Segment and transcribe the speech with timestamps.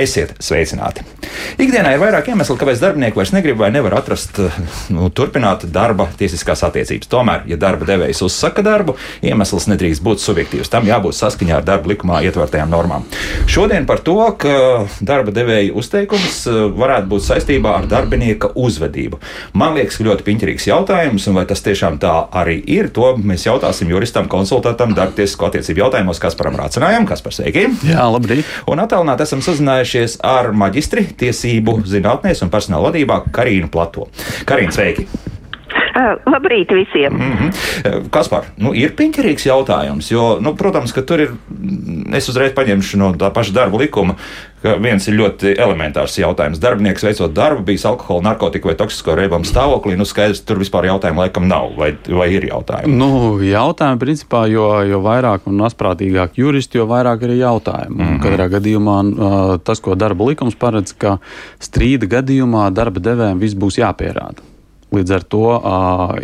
[0.00, 1.04] Esiet sveicināti!
[1.60, 4.38] Ikdienā ir vairāk iemeslu, kāpēc darbinieki vairs negrib vai nevar atrast,
[4.94, 7.08] nu, turpināt darba tiesiskās attiecības.
[7.12, 10.70] Tomēr, ja darba devējs uzsaka darbu, iemesls nedrīkst būt subjektīvs.
[10.72, 13.04] Tam jābūt saskaņā ar darba likumā ietvertajām normām.
[13.50, 14.54] Šodien par to, ka
[15.04, 19.20] darba devēja uzteikums eh, varētu būt saistībā ar darbinieka uzvedību.
[19.60, 23.92] Man liekas, ļoti piņķerīgs jautājums, un vai tas tiešām tā arī ir, to mēs jautāsim
[23.92, 27.68] juristam, konsultantam, darba tiesisko attiecību jautājumos, kas param rācinājām, kas par sveiki.
[27.90, 28.48] Jā, labrīt.
[28.70, 31.48] Un attālināt esam sazinājušies ar maģistri tiesību
[31.90, 34.08] zinātnēs un personāla vadībā Karīnu Plato.
[34.48, 35.08] Karīna, sveiki!
[36.00, 37.12] Uh, labrīt visiem!
[37.12, 38.08] Mm -hmm.
[38.10, 41.34] Kaspar, nu, ir piņķerīgs jautājums, jo, nu, protams, ka tur ir,
[42.16, 44.14] es uzreiz paņemšu no tā paša darba likuma,
[44.62, 46.60] ka viens ir ļoti elementārs jautājums.
[46.60, 51.24] Darbinieks veicot darbu, bijis alkohola, narkotika vai toksisko rēbumu stāvoklī, nu, skaidrs, tur vispār jautājumu
[51.24, 52.96] laikam nav, vai, vai ir jautājumi?
[52.96, 57.96] Nu, jautājumi, principā, jo, jo vairāk un asprātīgāk juristi, jo vairāk ir jautājumu.
[57.96, 58.20] Mm -hmm.
[58.22, 61.18] Katrā gadījumā tas, ko darba likums paredz, ka
[61.58, 64.49] strīda gadījumā darba devējiem viss būs jāpierāda.
[64.90, 65.44] Līdz ar to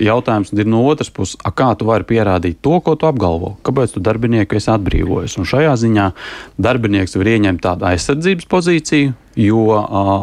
[0.03, 3.55] jautājums ir no otras puses, kā tu vari pierādīt to, ko tu apgalvo.
[3.67, 5.37] Kāpēc tu darbinieku esi atbrīvojis?
[5.39, 6.07] Un šajā ziņā
[6.59, 9.83] darbinieks var ieņemt tādu aizsardzības pozīciju, jo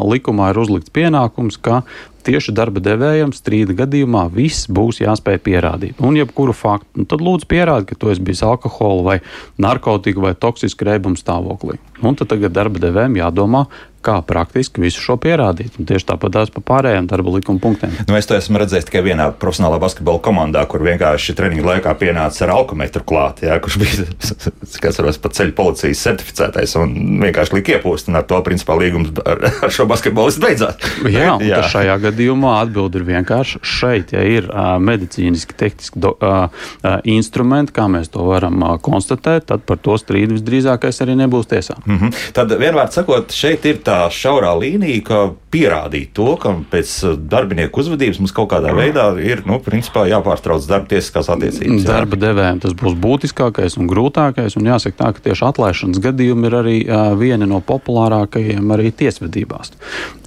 [0.10, 1.84] likumā ir uzlikts pienākums, ka
[2.24, 6.04] tieši darba devējam strīda gadījumā viss būs jāspēj pierādīt.
[6.04, 9.18] Un, jebkuru faktu, nu, tad lūdzu pierādi, ka tu esi bijis alkohola vai
[9.62, 11.80] narkotika vai toksiska rēbuma stāvoklī.
[12.04, 13.66] Un tad tagad darba devējiem jādomā,
[14.04, 15.78] kā praktiski visu šo pierādīt.
[15.80, 17.94] Un tieši tāpat tās par pārējiem darba likuma punktiem.
[18.08, 22.46] Nu, es to esmu redzējis tikai vienā profesionālā basketbola komandā, kur vienkārši treniņu laikā pienāca
[22.46, 24.08] ar alkometru klāt, jā, kurš bija
[24.84, 28.12] kas varos, pat ceļu policijas certificētais un vienkārši lika iepūst.
[28.14, 30.92] Ar to principā līgums ar, ar šo basketbolistu beidzās.
[31.10, 31.64] Jā, jā.
[31.72, 36.46] šajā gadījumā atbildi ir vienkārši šeit, ja ir uh, medicīniski, tehniski do, uh,
[36.84, 41.50] uh, instrumenti, kā mēs to varam uh, konstatēt, tad par to strīdu visdrīzākais arī nebūs
[41.52, 41.78] tiesā.
[41.86, 42.22] Mm -hmm.
[42.36, 45.20] Tad vienmēr sakot, šeit ir tā tā šaurā līnija, ka
[45.54, 50.66] pierādīt to, ka pēc uh, darbinieku uzvedības mums kaut kādā veidā ir nu, principā, jāpārtrauc
[50.70, 51.84] darba tiesiskās attiecības.
[51.84, 51.90] Jā.
[51.92, 54.58] Darba devējiem tas būs būtiskākais un grūtākais.
[54.58, 59.74] Un jāsaka, tā, ka tieši atlaišanas gadījumi ir arī uh, vieni no populārākajiem arī tiesvedībās.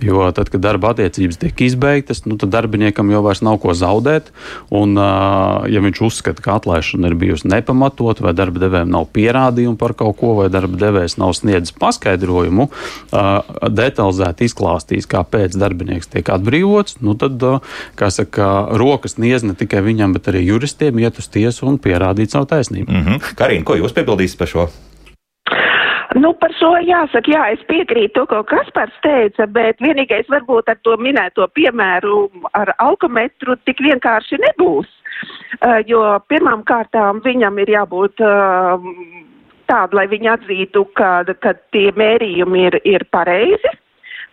[0.05, 4.31] Jo tad, kad darba attiecības tiek izbeigtas, nu, tad darbiniekam jau vairs nav ko zaudēt.
[4.71, 9.81] Un, uh, ja viņš uzskata, ka atlaišana ir bijusi nepamatot, vai darba devējiem nav pierādījumu
[9.81, 12.69] par kaut ko, vai darba devējs nav sniedzis paskaidrojumu,
[13.63, 17.43] detalizēti izklāstījis, kāpēc darbinieks tiek atbrīvots, nu tad,
[17.99, 18.51] kā saka,
[18.81, 22.91] rokas niez ne tikai viņam, bet arī juristiem iet uz tiesu un pierādīt savu taisnību.
[22.93, 23.33] Mm -hmm.
[23.37, 24.69] Karina, ko jūs piebildīsiet par šo?
[26.17, 30.79] Nu, par šo jāsaka, jā, es piekrītu to, ko Kaspars teica, bet vienīgais varbūt ar
[30.83, 34.89] to minēto piemēru ar alkometru tik vienkārši nebūs.
[35.57, 38.81] Uh, jo pirmām kārtām viņam ir jābūt uh,
[39.71, 43.75] tādu, lai viņi atzītu, ka, ka tie mērījumi ir, ir pareizi.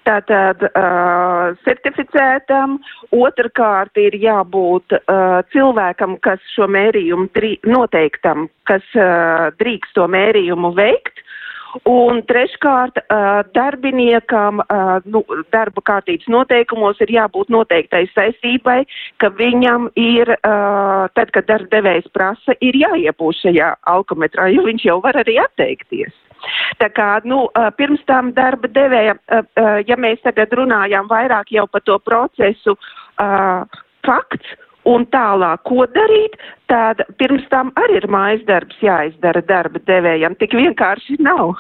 [0.03, 2.75] Tātad uh, certificētam,
[3.15, 10.73] otrkārt ir jābūt uh, cilvēkam, kas šo mērījumu drī, noteiktam, kas uh, drīkst to mērījumu
[10.75, 11.23] veikt,
[11.89, 12.99] Un treškārt,
[13.55, 14.61] darbiniekam
[15.09, 15.23] nu,
[15.53, 18.83] darba kārtības noteikumos ir jābūt noteiktai saistībai,
[19.17, 20.29] ka viņam ir,
[21.17, 26.13] tad, kad darba devējs prasa, ir jāiepūš šajā alkometrā, jo viņš jau var arī atteikties.
[26.77, 27.47] Tā kā, nu,
[27.79, 29.15] pirms tam darba devēja,
[29.87, 32.77] ja mēs tagad runājām vairāk jau par to procesu,
[34.03, 34.57] fakts,
[34.89, 36.35] Un tālāk, ko darīt,
[36.71, 40.35] tad pirms tam arī ir mājas darbs jāizdara darba devējam.
[40.41, 41.55] Tik vienkārši nav.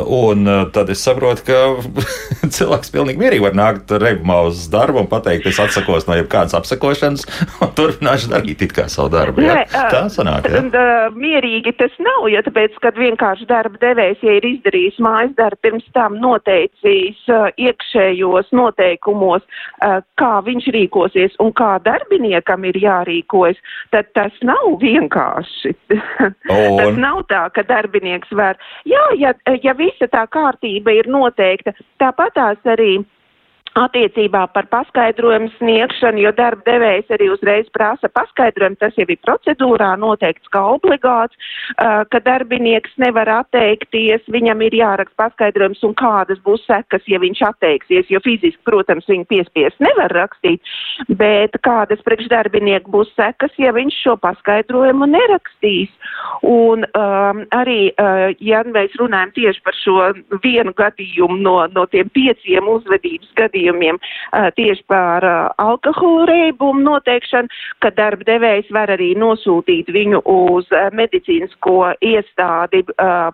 [0.00, 1.58] Un uh, tad es saprotu, ka
[2.56, 7.26] cilvēks pilnīgi mierīgi var nākt reibumā uz darbu un pateikt, es atsakos no jebkādas apsakošanas
[7.64, 9.44] un turpināšu darīt it kā savu darbu.
[9.44, 9.60] Ja?
[9.60, 10.48] Nē, Tā sanāk.
[10.50, 10.62] Ja?
[11.16, 15.88] Mierīgi tas nav, jo tāpēc, kad vienkārši darba devējs, ja ir izdarījis mājas darbu, pirms
[15.96, 17.20] tam noteicis
[17.60, 19.44] iekšējos noteikumos,
[20.20, 23.60] kā viņš rīkosies un kā darbiniekam ir jārīkojas,
[23.94, 25.74] tad tas nav vienkārši.
[26.52, 26.78] Un...
[26.78, 28.58] tas nav tā, ka darbinieks var,
[28.88, 31.74] jā, ja, ja visa tā kārtība ir noteikta.
[32.02, 32.96] Tāpatās arī
[33.78, 39.92] attiecībā par paskaidrojumu sniegšanu, jo darba devējs arī uzreiz prasa paskaidrojumu, tas jau ir procedūrā
[40.00, 41.36] noteikts kā obligāts,
[41.78, 48.10] ka darbinieks nevar atteikties, viņam ir jāraksta paskaidrojums un kādas būs sekas, ja viņš atteiksies,
[48.12, 50.60] jo fiziski, protams, viņu piespies nevar rakstīt,
[51.08, 55.92] bet kādas priekšdarbinieku būs sekas, ja viņš šo paskaidrojumu nerakstīs.
[56.46, 59.96] Un um, arī, uh, ja mēs runājam tieši par šo
[60.44, 65.24] vienu gadījumu no, no tiem pieciem uzvedības gadījumiem, gadījumiem uh, tieši par
[65.58, 67.48] alkohola reibumu noteikšanu,
[67.82, 72.82] ka darba devējs var arī nosūtīt viņu uz medicīnisko iestādi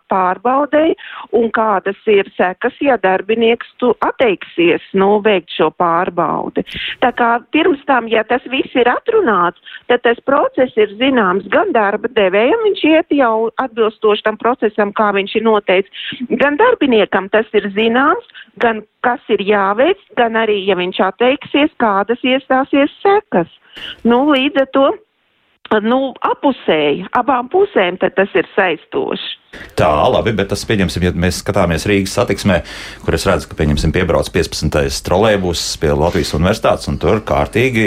[0.08, 0.94] pārbaudei
[1.32, 6.64] un kādas ir sekas, ja darbinieks tu atteiksies, nu, veikt šo pārbaudi.
[7.02, 11.72] Tā kā pirms tam, ja tas viss ir atrunāts, tad tas process ir zināms gan
[11.72, 16.06] darba devējam, viņš iet jau atbilstoši tam procesam, kā viņš ir noteicis,
[16.40, 18.26] gan darbiniekam tas ir zināms,
[18.58, 23.50] gan kas ir jāveic, gan arī, ja viņš atteiksies, kādas iestāsies sekas.
[24.04, 24.86] Nu, līdz ar to,
[25.84, 29.36] nu, apusēji, abām pusēm tas ir saistoši.
[29.78, 32.60] Tā, labi, bet tas, pieņemsim, ja mēs skatāmies Rīgas satiksmē,
[33.04, 35.02] kur es redzu, ka, pieņemsim, piebrauc 15.
[35.06, 37.86] trolēbus pie Latvijas universitātes, un tur kārtīgi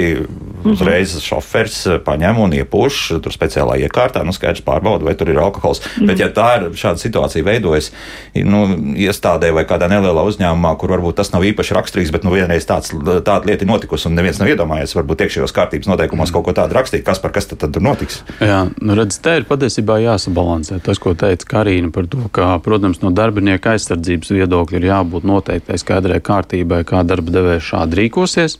[0.71, 5.81] uzreiz šofers paņem un iepūš tur speciālā iekārtā, nu, skaidrs pārbauda, vai tur ir alkohols.
[5.81, 6.07] Mm -hmm.
[6.07, 7.91] Bet, ja tā ir šāda situācija veidojas,
[8.35, 8.63] nu,
[8.95, 12.93] iestādē vai kādā nelielā uzņēmumā, kur varbūt tas nav īpaši raksturīgs, bet, nu, vienreiz tāds,
[13.23, 16.73] tāda lieta ir notikusi, un neviens nav iedomājies, varbūt iekšējos kārtības noteikumos kaut ko tādu
[16.73, 18.23] rakstīt, kas par kas tad, tad tur notiks.
[18.39, 23.03] Jā, nu, redz, te ir patiesībā jāsabalansē tas, ko teica Karina par to, ka, protams,
[23.03, 28.57] no darbinieka aizsardzības viedokļa ir jābūt noteiktai skaidrai kārtībai, kā darba devējs šādi rīkosies.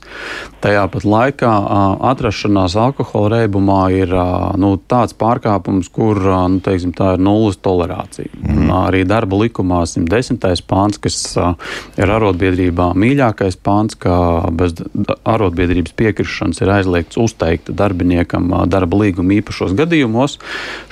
[0.62, 1.50] Tajā pat laikā
[2.12, 4.14] atrašanās alkohola reibumā ir
[4.62, 8.30] nu, tāds pārkāpums, kur nu, teiksim, tā ir nulles tolerācija.
[8.38, 8.70] Mm.
[8.84, 10.62] Arī darba likumā 110.
[10.70, 11.18] pāns, kas
[11.98, 14.14] ir arotbiedrībā mīļākais pāns, ka
[14.54, 14.78] bez
[15.26, 20.38] arotbiedrības piekrišanas ir aizliegts uzteikt darbiniekam darba līguma īpašos gadījumos.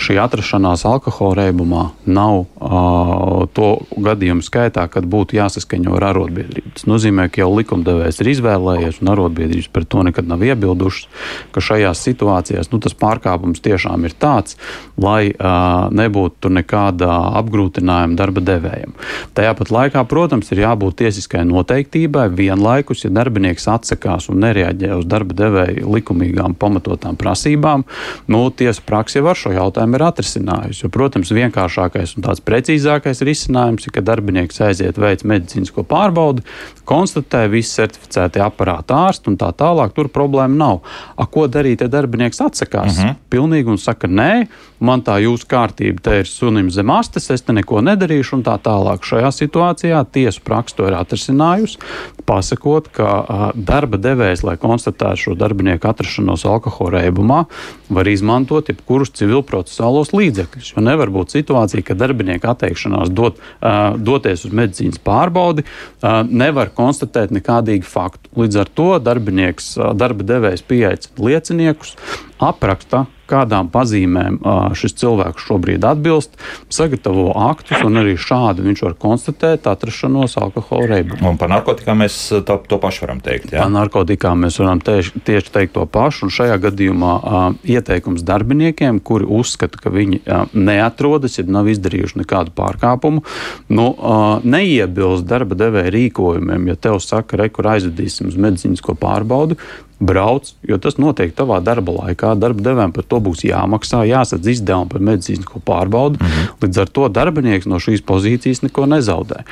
[0.02, 3.70] Šī atrašanās alkohola reibumā nav uh, to
[4.00, 6.75] gadījumu skaitā, kad būtu jāsaskaņo ar arotbiedrību.
[6.79, 11.08] Tas nozīmē, ka jau likumdevējs ir izvēlējies, un arotbiedrības par to nekad nav iebildušas,
[11.55, 14.56] ka šajās situācijās nu, tas pārkāpums tiešām ir tāds,
[15.00, 17.11] lai uh, nebūtu nekāda
[17.41, 18.96] apgrūtinājuma darba devējiem.
[19.37, 25.06] Tajā pat laikā, protams, ir jābūt tiesiskai noteiktībai vienlaikus, ja darbinieks atsakās un nereaģē uz
[25.11, 27.85] darba devēja likumīgām pamatotām prasībām,
[28.31, 30.85] nu, tiesa praksa jau ar šo jautājumu ir atrisinājusi.
[30.85, 36.42] Jo, protams, vienkāršāk labākais un tāds precīzākais risinājums ir, ka darbinieks aiziet veikt medicīnisko pārbaudi,
[36.84, 39.92] konstatē visi certificēti aparāti ārsti un tā tālāk.
[39.94, 40.81] Tur problēma nav.
[41.16, 42.98] A, ko darīt, ja darbinieks atsakās?
[42.98, 43.08] Uh mhm.
[43.08, 43.16] -huh.
[43.31, 44.46] Pilnīgi un saka, nē,
[44.81, 48.58] man tā jūsu kārtība te ir sunim zem astes, es te neko nedarīšu un tā
[48.58, 49.04] tālāk.
[49.04, 51.78] Šajā situācijā tiesu praksa ir atrisinājusi,
[52.26, 57.44] pasakot, ka a, darba devējs, lai konstatētu šo darbinieku atrašanos alkohola reibumā,
[57.88, 60.75] var izmantot jebkurus civilprocesuālos līdzekļus.
[60.76, 66.73] Jo nevar būt situācija, ka darbinieka atteikšanās dot, uh, doties uz medicīnas pārbaudi uh, nevar
[66.77, 68.32] konstatēt nekādīgu faktu.
[68.41, 71.97] Līdz ar to darbinieks, uh, darba devējs pieaicina lieciniekus,
[72.40, 74.40] apraksta kādām pazīmēm
[74.78, 76.37] šis cilvēks šobrīd atbilst,
[76.72, 81.32] sagatavo aktus, un arī šādi viņš var konstatēt atrašanos alkohola reibumā.
[81.32, 83.54] Un par narkotikām mēs to, to pašu varam teikt.
[83.54, 83.64] Jā?
[83.64, 87.40] Par narkotikām mēs varam tieši, tieši teikt to pašu, un šajā gadījumā uh,
[87.70, 93.25] ieteikums darbiniekiem, kuri uzskata, ka viņi uh, neatrodas, ja nav izdarījuši nekādu pārkāpumu,
[93.70, 96.72] nu, uh, neiebilst darba devēja rīkojumiem.
[96.72, 99.58] Ja tev saka, re, kur aizvedīsim uz medicīnisko pārbaudi,
[100.00, 102.32] brauc, jo tas notiek tavā darba laikā.
[102.41, 106.20] Darba devējiem par to būs jāmaksā, jāsadz izdevumi par medicīnisko pārbaudi.
[106.20, 106.60] Mm -hmm.
[106.65, 109.44] Līdz ar to darbinieks no šīs pozīcijas neko nezaudē.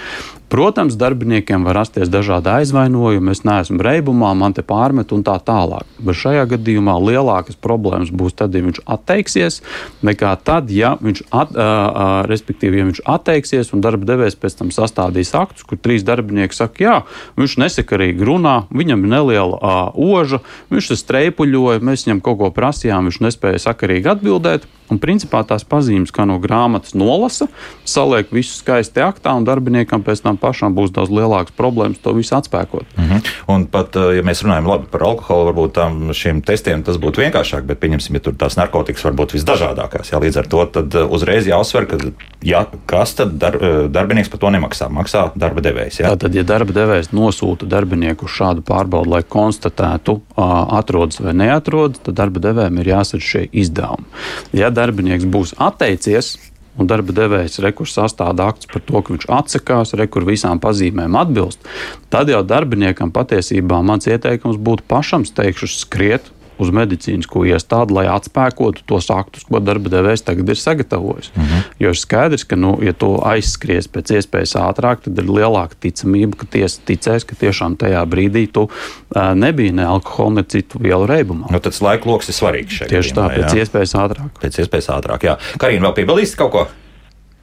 [0.49, 5.85] Protams, darbiniekiem var rasties dažādi aizvainojumi, es neesmu reibumā, man te pārmet un tā tālāk.
[6.01, 9.61] Bet šajā gadījumā lielākas problēmas būs tad, ja viņš atteiksies,
[10.01, 14.73] nekā tad, ja viņš, at, uh, respektīvi, ja viņš atteiksies un darba devējs pēc tam
[14.73, 16.97] sastādīs aktus, kur trīs darbinieki saka, jā,
[17.37, 20.38] viņš nesakarīgi runā, viņam ir neliela uh, oža,
[20.73, 24.69] viņš te streipuļoja, mēs viņam kaut ko prasījām, viņš nespēja sakarīgi atbildēt.
[24.89, 27.45] Un principā tās pazīmes, kā no grāmatas nolasa,
[27.85, 32.33] saliek visu skaisti aktā, un darbiniekam pēc tam pašam būs daudz lielākas problēmas to visu
[32.39, 32.87] atspēkot.
[32.97, 33.29] Mm -hmm.
[33.53, 37.21] Un pat, eh, ja mēs runājam labi, par alkoholu, varbūt tam šiem testiem tas būtu
[37.21, 40.13] vienkāršāk, bet pieņemsim, ja tur tās narkotikas var būt visdažādākās.
[40.13, 41.97] Jā, līdz ar to eh, uzreiz jāuzsver, ka
[42.43, 46.01] ja, kas tad dar, eh, darbinieks par to nemaksā, maksā darba devējs.
[46.03, 46.13] Jā?
[46.15, 52.15] Tātad, ja darba devējs nosūta darbinieku uz šādu pārbaudi, lai konstatētu, atrodas vai neatrodas, tad
[52.15, 54.07] darba devējiem ir jāsadz šie izdevumi.
[54.53, 56.37] Ja darbinieks būs atteicies,
[56.79, 61.67] un darba devējs rekurs sastāda akts par to, ka viņš atsakās, rekur visām pazīmēm atbilst,
[62.13, 68.85] tad jau darbiniekam patiesībā mans ieteikums būtu pašam steigšu skriet uz medicīnisko iestādi, lai atspēkotu
[68.89, 71.31] tos aktus, ko darba devējs tagad ir sagatavojis.
[71.35, 71.47] Mhm.
[71.47, 71.69] -huh.
[71.79, 76.37] Jo ir skaidrs, ka, nu, ja tu aizskries pēc iespējas ātrāk, tad ir lielāka ticamība,
[76.43, 81.07] ka tiesa ticēs, ka tiešām tajā brīdī tu uh, nebija ne alkohola, ne citu vielu
[81.07, 81.51] reibumā.
[81.51, 82.91] Nu, tas laika lokus ir svarīgs šeit.
[82.91, 83.65] Tieši tā, pēc jā.
[83.65, 84.43] iespējas ātrāk.
[84.43, 85.39] Pēc iespējas ātrāk, jā.
[85.59, 86.69] Karina, vēl piebildīsi kaut ko?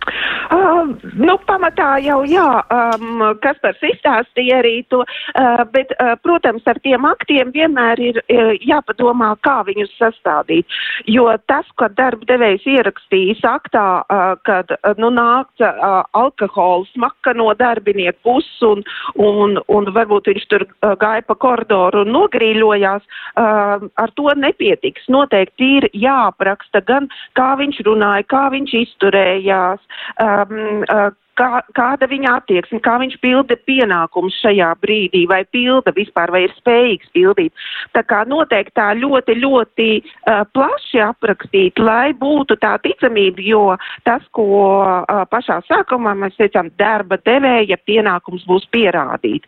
[0.05, 6.65] Uh, nu, pamatā jau jā, um, kas par izstāstīja arī to, uh, bet, uh, protams,
[6.69, 10.69] ar tiem aktiem vienmēr ir uh, jāpadomā, kā viņus sastādīt.
[11.09, 17.33] Jo tas, ka darba devējs ierakstījis aktā, uh, kad uh, nu, nāca uh, alkohols smaka
[17.33, 18.85] no darbinieku puses un,
[19.17, 23.09] un, un varbūt viņš tur uh, gāja pa koridoru un nogrīļojās,
[23.41, 25.09] uh, ar to nepietiks.
[25.09, 29.81] Noteikti ir jāapraksta gan, kā viņš runāja, kā viņš izturējās.
[30.21, 36.33] Um, uh, kā, kāda viņa attieksme, kā viņš pilda pienākumus šajā brīdī, vai pilda vispār,
[36.33, 37.65] vai ir spējīgs pildīt.
[37.95, 43.65] Tā kā noteikti tā ļoti, ļoti uh, plaši aprakstīt, lai būtu tā ticamība, jo
[44.07, 44.47] tas, ko
[44.81, 49.47] uh, pašā sākumā mēs teicām, darba devēja pienākums būs pierādīt.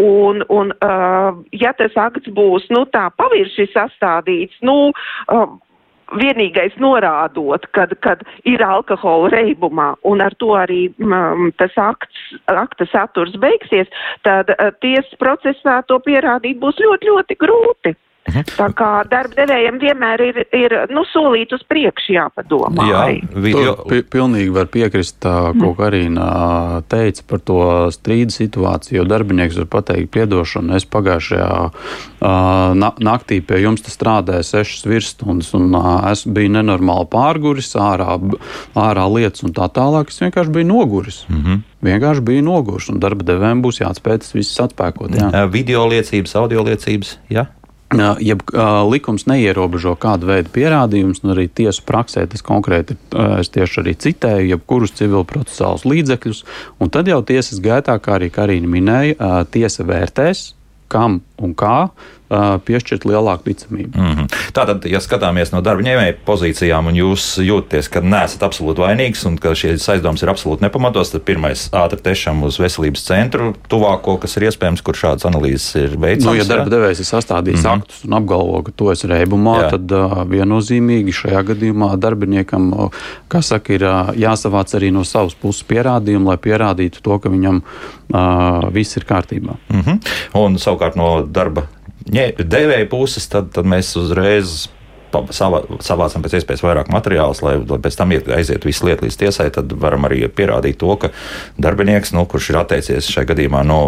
[0.00, 5.50] Un, un uh, ja tas akts būs, nu, tā pavirši sastādīts, nu, uh,
[6.20, 12.88] vienīgais norādot, kad, kad ir alkohola reibumā un ar to arī mm, tas akts, akta
[12.92, 13.90] saturs beigsies,
[14.26, 17.96] tad uh, tiesas procesā to pierādīt būs ļoti, ļoti grūti.
[18.22, 18.44] Mhm.
[18.54, 22.86] Tā kā darba devējiem vienmēr ir, ir nu, solīt uz priekšu jāpadomā.
[22.86, 23.00] Jā,
[23.34, 23.74] video...
[24.12, 25.76] pilnīgi var piekrist, tā, ko mm.
[25.78, 26.26] Karina
[26.92, 27.58] teica par to
[27.94, 30.76] strīdu situāciju, jo darbinieks var pateikt piedošanu.
[30.78, 35.74] Es pagājušajā uh, naktī pie jums strādāju sešas virsstundas, un
[36.12, 38.16] es biju nenormāli pārguris, ārā,
[38.78, 40.14] ārā lietas un tā tālāk.
[40.14, 41.24] Es vienkārši biju noguris.
[41.28, 45.16] Mm -hmm vienkārši bija noguris, un darba devējiem būs jāatspēj tas viss atspēkot.
[45.18, 45.46] Jā.
[45.50, 47.18] Video liecības, audio liecības.
[47.28, 47.48] Jā
[47.98, 48.36] ja
[48.88, 52.96] likums neierobežo kādu veidu pierādījumus, un arī tiesu praksē tas konkrēti,
[53.40, 56.44] es tieši arī citēju, jebkurus civilprocesuālus līdzekļus,
[56.80, 60.52] un tad jau tiesas gaitā, kā arī Karina minēja, tiesa vērtēs,
[60.92, 61.76] kam un kā
[62.66, 63.98] piešķirt lielāku ticamību.
[63.98, 64.28] Mm -hmm.
[64.56, 69.36] Tātad, ja skatāmies no darba ņēmēja pozīcijām, un jūs jūtaties, ka neesat absolūti vainīgs un
[69.38, 74.36] ka šīs aizdomas ir absolūti nepamatos, tad pirmais ātri tiešām uz veselības centru, tuvāko, kas
[74.36, 76.24] ir iespējams, kur šādas analīzes ir veicams.
[76.24, 77.78] Nu, ja darba devējs ir sastādījis mm -hmm.
[77.78, 79.70] aktus un apgalvo, ka to es reibumā, Jā.
[79.70, 82.90] tad uh, viennozīmīgi šajā gadījumā darbiniekam, uh,
[83.28, 87.62] kā saka, ir uh, jāsavāc arī no savas puses pierādījumi, lai pierādītu to, ka viņam
[88.14, 89.56] uh, viss ir kārtībā.
[89.68, 89.98] Mm -hmm.
[90.34, 91.66] Un savukārt no darba
[92.02, 94.66] devēja puses, tad, tad mēs uzreiz
[95.12, 99.72] savācam pēc iespējas vairāk materiālus, lai, lai pēc tam aiziet visu lietu līdz tiesai, tad
[99.82, 101.12] varam arī pierādīt to, ka
[101.62, 103.80] darbinieks, nu, kurš ir atteicies šajā gadījumā no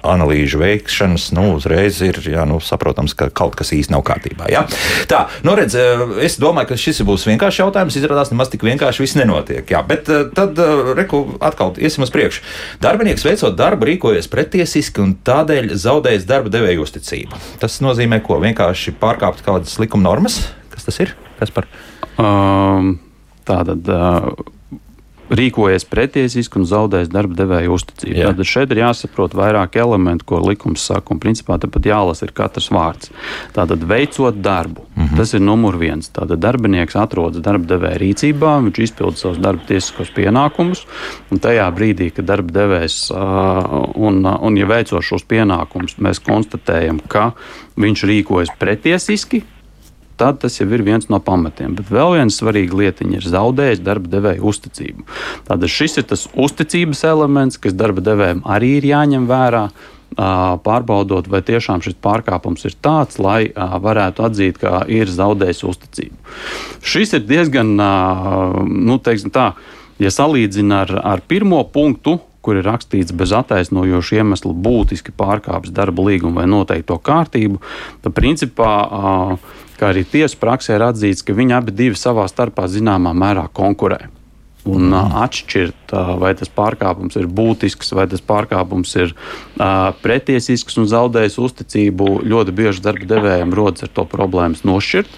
[0.00, 4.48] analīžu veikšanas, nu, uzreiz ir jā, nu, saprotams, ka kaut kas īsti nav kārtībā.
[4.52, 4.64] Jā?
[5.10, 5.76] Tā, nu, redz,
[6.22, 7.98] es domāju, ka šis būs vienkāršs jautājums.
[7.98, 9.66] Izrādās, nemaz tik vienkārši viss nenotiek.
[9.72, 10.58] Jā, bet tad,
[10.98, 12.44] reku, atkal iesim uz priekšu.
[12.82, 17.42] Darbinieks veicot darbu, rīkojas pretiesiski un tādēļ zaudējis darba devēju uzticību.
[17.62, 20.41] Tas nozīmē, ko vienkārši pārkāpt kādas likuma normas.
[20.72, 21.14] Kas tas ir?
[21.38, 21.68] Kas par?
[22.20, 22.96] Um,
[23.48, 23.86] tātad.
[23.88, 24.58] Uh,
[25.32, 28.16] rīkojies pretiesiski un zaudējis darba devēja uzticību.
[28.18, 28.32] Jā.
[28.36, 32.68] Tad šeit ir jāsaprot vairāk elementu, ko likums saka, un principā tāpat jālasa ir katrs
[32.74, 33.12] vārds.
[33.56, 35.16] Tātad veicot darbu, mm -hmm.
[35.16, 36.10] tas ir numur viens.
[36.10, 40.84] Tātad darbinieks atrodas darba devēja rīcībā, viņš izpilda savus darba tiesiskos pienākumus,
[41.30, 43.10] un tajā brīdī, kad darba devējs
[43.94, 47.32] un, un ja veicot šos pienākumus, mēs konstatējam, ka
[47.76, 49.42] viņš rīkojas pretiesiski,
[50.20, 51.76] tad tas jau ir viens no pamatiem.
[51.78, 55.06] Bet vēl viena svarīga lietiņa ir zaudējis darba devēja uzticību.
[55.48, 59.66] Tātad šis ir tas uzticības elements, kas darba devējiem arī ir jāņem vērā.
[60.12, 66.18] Pārbaudot, vai tiešām šis pārkāpums ir tāds, lai varētu atzīt, ka ir zaudējis uzticību.
[66.84, 67.72] Šis ir diezgan,
[68.68, 69.54] nu, teiksim tā,
[69.96, 76.04] ja salīdzina ar, ar pirmo punktu, kur ir rakstīts bez attaisnojoša iemesla būtiski pārkāpis darba
[76.08, 77.62] līgumu vai noteikto kārtību,
[78.02, 83.14] tad principā uh, kā arī tiesu praksē ir atzīts, ka viņi abi savā starpā zināmā
[83.18, 84.06] mērā konkurē.
[84.62, 85.14] Un mm.
[85.24, 92.12] atšķirt, vai tas pārkāpums ir būtisks, vai tas pārkāpums ir uh, pretiesisks un zaudējis uzticību.
[92.30, 95.16] Ļoti bieži darba devējiem rodas ar to problēmas nošķirt.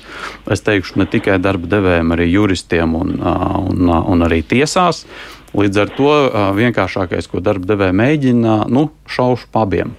[0.55, 5.05] Es teikšu, ne tikai darba devējiem, arī juristiem un, uh, un, uh, un arī tiesās.
[5.55, 6.15] Līdz ar to
[6.57, 9.93] vienkāršākais, ko darba devēja mēģina, nu, šaušu pa abiem.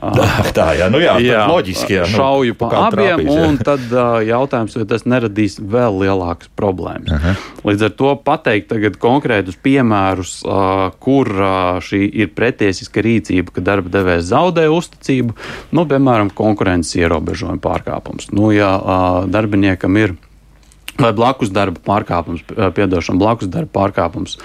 [0.56, 1.94] Tā jā, nu jā, jā loģiski.
[1.98, 3.48] Jā, nu, šauju pa abiem, trāpīs, jā.
[3.48, 7.10] un tad uh, jautājums, vai tas neradīs vēl lielākas problēmas.
[7.12, 7.44] -huh.
[7.68, 11.50] Līdz ar to pateikt konkrētus piemērus, uh, kur uh,
[11.84, 15.36] šī ir pretiesiska rīcība, ka darba devējs zaudē uzticību,
[15.76, 18.32] nu, piemēram, konkurences ierobežojuma pārkāpums.
[18.32, 20.16] Nu, ja uh, darbiniekam ir
[21.00, 22.44] Vai blakus darba pārkāpums,
[22.76, 24.36] piedošana, blakus darba pārkāpums.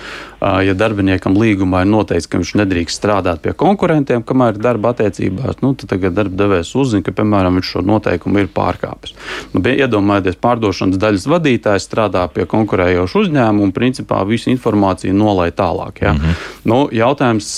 [0.66, 5.62] Ja darbiniekam līgumā ir noteikts, ka viņš nedrīkst strādāt pie konkurentiem, kamēr ir darba attiecībās,
[5.64, 9.16] nu, tad tagad darba devējs uzzina, ka, piemēram, viņš šo noteikumu ir pārkāpis.
[9.54, 16.04] Nu, iedomājieties, pārdošanas daļas vadītājs strādā pie konkurējoša uzņēmuma un, principā, visu informāciju nolai tālāk.
[16.06, 16.14] Ja?
[16.14, 16.54] Mm -hmm.
[16.72, 17.50] nu, jautājums,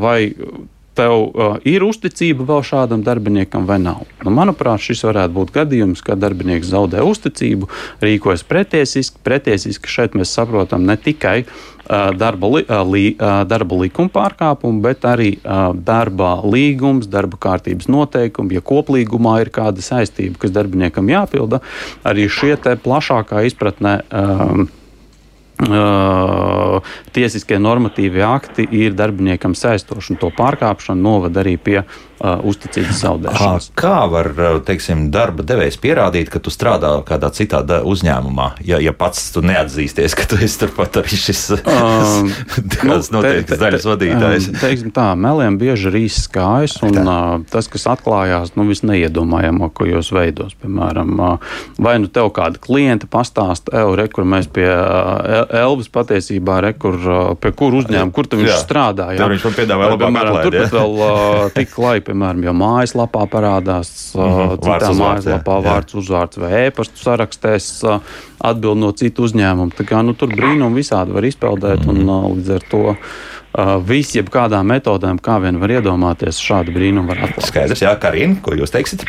[0.00, 0.20] vai
[0.96, 4.04] tev uh, ir uzticība vēl šādam darbiniekam vai nav.
[4.24, 7.68] Nu, manuprāt, šis varētu būt gadījums, kad darbinieks zaudē uzticību,
[8.04, 9.20] rīkojas pretiesiski.
[9.26, 14.82] Pretiesiski šeit mēs saprotam ne tikai uh, darba, li, uh, li, uh, darba likuma pārkāpumu,
[14.84, 18.58] bet arī uh, darba līgums, darba kārtības noteikumi.
[18.58, 21.62] Ja koplīgumā ir kāda saistība, kas darbiniekam jāpilda,
[22.06, 24.00] arī šie plašākā izpratnē.
[24.10, 24.66] Uh,
[25.56, 26.82] Uh,
[27.16, 33.70] tiesiskie normatīvie akti ir darbiniekam saistoši, un to pārkāpšanu novada arī pie uh, uzticības zaudēšanas.
[33.76, 34.30] Kā var,
[34.66, 40.16] teiksim, darba devējs pierādīt, ka tu strādā kādā citā uzņēmumā, ja, ja pats tu neatzīsties,
[40.16, 42.30] ka tu esi turpat arī šis um,
[42.76, 44.48] kāds nu, noteikts daļas vadītājs?
[44.50, 47.04] Um, teiksim tā, meliem bieži ir īsts kājas, un tā.
[47.04, 53.74] uh, tas, kas atklājās, nu, visneiedomājamākajos veidos, piemēram, uh, vai nu tev kāda klienta pastāsta,
[53.76, 58.30] ej, re, kur mēs pie uh, Elvis patiesībā, re, kur, uh, pie kur uzņēmuma, kur
[58.30, 58.60] tu viņš jā.
[58.62, 59.10] strādā.
[59.14, 59.22] Jā.
[59.22, 63.92] Tur viņš man piedāvāja labāk atlaid, turpat vēl uh, tik lai piemēram, jau mājaslapā parādās
[64.14, 64.58] mm -hmm.
[64.64, 67.70] citā mājaslapā vārds, uzvārds vai ēpastu sarakstēs
[68.40, 69.74] atbild no citu uzņēmumu.
[69.76, 72.10] Tā kā nu, tur brīnumi visādi var izpeldēt mm -hmm.
[72.10, 72.84] un līdz ar to.
[73.56, 77.46] Uh, Visi, jebkādām metodēm, kā vien var iedomāties, šādu brīnumu var atklāt.
[77.46, 79.06] Skaidrs, Jā, Karina, ko jūs teiksiet?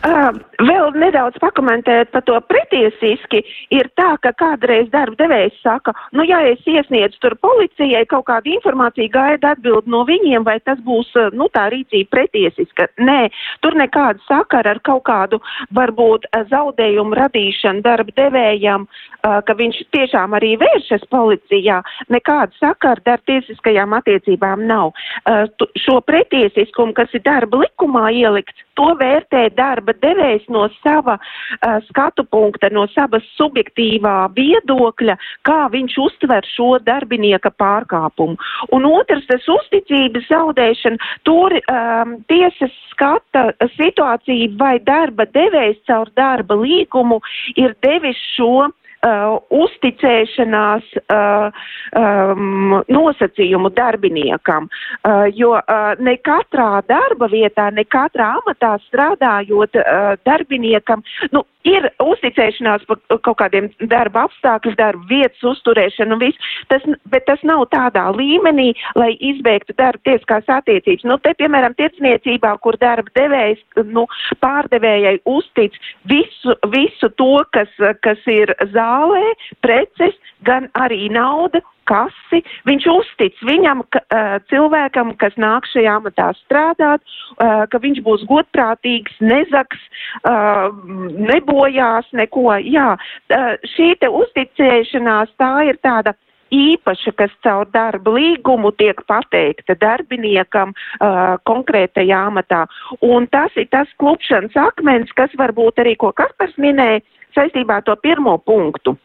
[0.00, 0.32] Uh,
[0.64, 3.42] vēl nedaudz pakomentēt par to pretiesiski.
[3.72, 8.52] Ir tā, ka kādreiz darba devējs saka, nu, ja es iesniedzu tur policijai kaut kādu
[8.56, 12.88] informāciju, gaida atbildi no viņiem, vai tas būs, nu, tā rīcība pretiesiska.
[13.00, 13.28] Nē,
[13.64, 15.40] tur nekāda sakara ar kaut kādu,
[15.76, 21.80] varbūt, zaudējumu radīšanu darba devējam, uh, ka viņš tiešām arī vēršas policijā.
[22.12, 24.92] Nekāda sakara ar tiesiskajām attiecībām nav.
[25.24, 25.44] Uh,
[25.80, 32.24] šo pretiesiskumu, kas ir darba likumā ielikts, to vērtē darba devējs no sava uh, skatu
[32.32, 35.16] punkta, no savas subjektīvā viedokļa,
[35.48, 38.38] kā viņš uztver šo darbinieka pārkāpumu.
[38.76, 46.56] Un otrs, tas uzticības zaudēšana, tur um, tiesas skata situāciju, vai darba devējs caur darba
[46.60, 47.20] līgumu
[47.60, 48.70] ir devis šo
[49.06, 51.62] uh, uzticēšanās uh,
[51.96, 60.12] um, nosacījumu darbiniekam, uh, jo uh, ne katrā darba vietā, ne katrā amatā strādājot uh,
[60.26, 66.84] darbiniekam, nu, ir uzticēšanās par kaut kādiem darba apstākļus, darba vietas uzturēšanu un viss, tas,
[67.12, 71.04] bet tas nav tādā līmenī, lai izbeigtu darba tieskās attiecības.
[71.08, 74.06] Nu, te, piemēram, tiecniecībā, kur darba devējs, nu,
[74.40, 75.76] pārdevējai uztic
[76.08, 77.72] visu, visu to, kas,
[78.04, 78.54] kas ir
[78.90, 85.96] zālē, preces, gan arī nauda, kasi, viņš uztic viņam, ka, uh, cilvēkam, kas nāk šajā
[85.98, 89.80] amatā strādāt, uh, ka viņš būs godprātīgs, nezaks,
[90.22, 90.70] uh,
[91.18, 92.54] nebojās neko.
[92.62, 96.14] Jā, uh, šī te uzticēšanās tā ir tāda
[96.50, 102.64] īpaša, kas caur darba līgumu tiek pateikta darbiniekam uh, konkrētajā amatā.
[103.06, 107.02] Un tas ir tas klupšanas akmens, kas varbūt arī, ko Kaspars minēja,
[107.36, 108.96] saistībā ar to pirmo punktu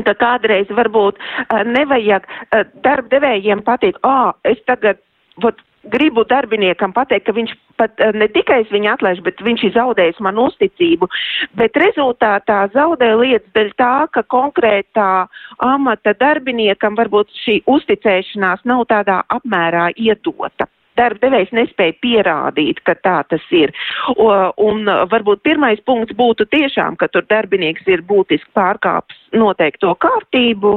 [0.00, 5.00] ka kādreiz varbūt uh, nevajag uh, darbdevējiem pateikt, ah, es tagad,
[5.42, 5.58] vot,
[5.92, 9.74] gribu darbiniekam pateikt, ka viņš pat uh, ne tikai es viņu atlaiž, bet viņš ir
[9.76, 11.08] zaudējis man uzticību,
[11.60, 15.10] bet rezultātā zaudē lietas dēļ tā, ka konkrētā
[15.60, 23.18] amata darbiniekam varbūt šī uzticēšanās nav tādā apmērā iedota darba devējs nespēja pierādīt, ka tā
[23.28, 23.72] tas ir.
[24.16, 24.28] O,
[24.62, 30.74] un varbūt pirmais punkts būtu tiešām, ka tur darbinieks ir būtiski pārkāpis noteikto kārtību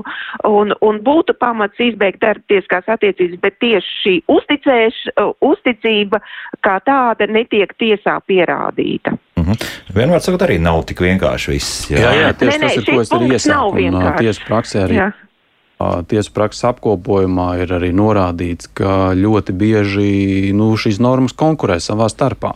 [0.48, 5.02] un, un būtu pamats izbeigt darba tieskās attiecības, bet tieši šī uzticēš,
[5.44, 6.22] uzticība
[6.66, 9.18] kā tāda netiek tiesā pierādīta.
[9.36, 9.68] Mm -hmm.
[9.96, 11.92] Vienmēr sakot, arī nav tik vienkārši viss.
[11.92, 13.78] Jā, jā, jā tieši nē, nē, tas ir, ko es arī iesaku.
[13.88, 15.12] Un tiesu praksē arī jā.
[15.76, 22.54] Tiesu prakses apkopojumā ir arī norādīts, ka ļoti bieži nu, šīs normas konkurē savā starpā.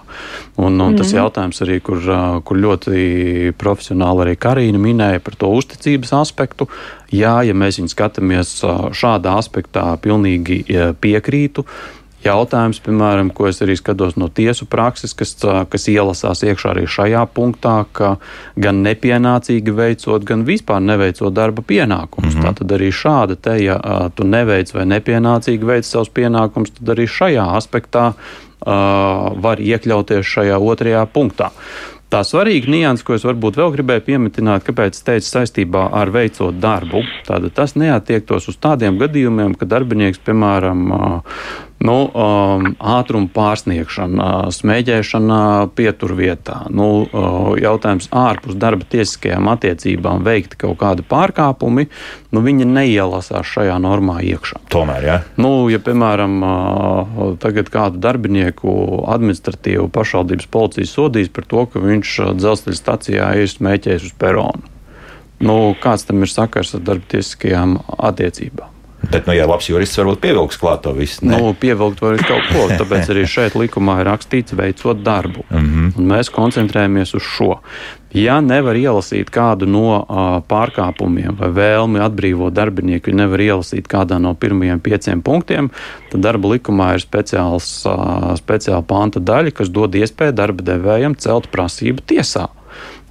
[0.56, 1.18] Un, un tas mm.
[1.18, 2.00] jautājums arī, kur,
[2.48, 6.70] kur ļoti profesionāli arī Karina minēja par to uzticības aspektu.
[7.12, 8.56] Jā, ja mēs viņu skatāmies
[8.96, 10.64] šādā aspektā, pilnīgi
[11.04, 11.68] piekrītu
[12.24, 15.36] jautājums, piemēram, ko es arī skatos no tiesu prakses, kas,
[15.70, 18.16] kas ielasās iekšā arī šajā punktā, ka
[18.60, 22.36] gan nepienācīgi veicot, gan vispār neveicot darba pienākumus.
[22.36, 22.48] Mm -hmm.
[22.48, 23.80] Tātad arī šāda te, ja
[24.16, 28.74] tu neveic vai nepienācīgi veic savus pienākumus, tad arī šajā aspektā uh,
[29.42, 31.52] var iekļauties šajā otrajā punktā.
[32.10, 36.58] Tā svarīga nianses, ko es varbūt vēl gribēju pieminēt, kāpēc es teicu saistībā ar veicot
[36.58, 37.04] darbu.
[37.28, 40.88] Tātad tas neatiektos uz tādiem gadījumiem, ka darbinieks, piemēram,
[41.86, 45.40] nu, um, ātruma pārsniegšana, smēķēšana
[45.78, 51.88] pieturvietā, nu, uh, jautājums ārpus darba tiesiskajām attiecībām veikt kaut kādu pārkāpumu,
[52.36, 54.64] nu, viņi neielasās šajā normā iekšā.
[54.74, 55.20] Tomēr, ja?
[55.40, 58.74] Nu, ja, piemēram, uh, tagad kādu darbinieku
[59.10, 64.76] administratīvu pašvaldības policija sodīs par to, ka viņš uh, dzelzceļa stacijā ir smēķējis uz peronu.
[65.40, 68.79] Nu, kāds tam ir sakars ar darba tiesiskajām attiecībām?
[69.00, 71.24] Bet, nu, ja labs jurists varbūt pievilks klāt to visu.
[71.24, 71.38] Ne?
[71.40, 75.46] Nu, pievilkt var kaut ko, tāpēc arī šeit likumā ir rakstīts veicot darbu.
[75.50, 75.70] Mm.
[75.70, 75.94] -hmm.
[75.98, 77.62] Un mēs koncentrējamies uz šo.
[78.14, 84.20] Ja nevar ielasīt kādu no uh, pārkāpumiem vai vēlmi atbrīvot darbinieku, ja nevar ielasīt kādā
[84.20, 85.70] no pirmajiem pieciem punktiem,
[86.12, 91.52] tad darba likumā ir speciāls, uh, speciāla panta daļa, kas dod iespēju darba devējam celt
[91.52, 92.50] prasību tiesā.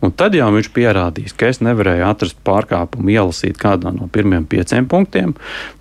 [0.05, 4.87] Un tad jau viņš pierādīs, ka es nevarēju atrast pārkāpumu, ielasīt kādā no pirmiem pieciem
[4.91, 5.35] punktiem.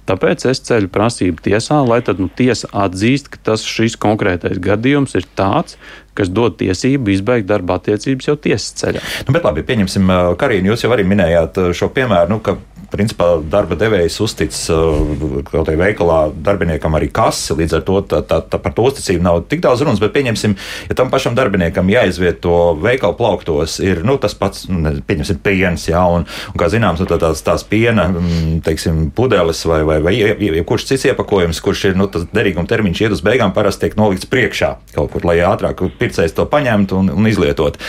[0.09, 5.13] Tāpēc es ceļu prasību tiesā, lai tad nu, tiesa atzīst, ka tas šis konkrētais gadījums
[5.19, 5.77] ir tāds,
[6.17, 9.03] kas dod tiesību izbeigt darba attiecības jau tiesas ceļā.
[9.27, 12.57] Nu, bet labi, pieņemsim, Karina, jūs jau arī minējāt šo piemēru, nu, ka
[12.91, 17.55] principā darba devējs uztic uh, kaut kādā veikalā darbiniekam arī kasi.
[17.57, 20.01] Līdz ar to tā, tā, tā par to uzticību nav tik daudz runas.
[20.03, 20.55] Bet pieņemsim,
[20.89, 26.03] ja tam pašam darbiniekam jāizvieto veikalu plauktos, ir nu, tas pats, nu, pieņemsim, piens, jā,
[26.17, 30.15] un, un kā zināms, nu, tā, tās, tās piena mm, teiksim, pudeles vai, vai, vai
[30.17, 34.29] jebkurš cits iepakojums, kurš ir nu, tas derīguma termiņš iet uz beigām, parasti tiek nolikts
[34.29, 37.79] priekšā kaut kur, lai ātrāk pircējs to paņemtu un, un izlietot.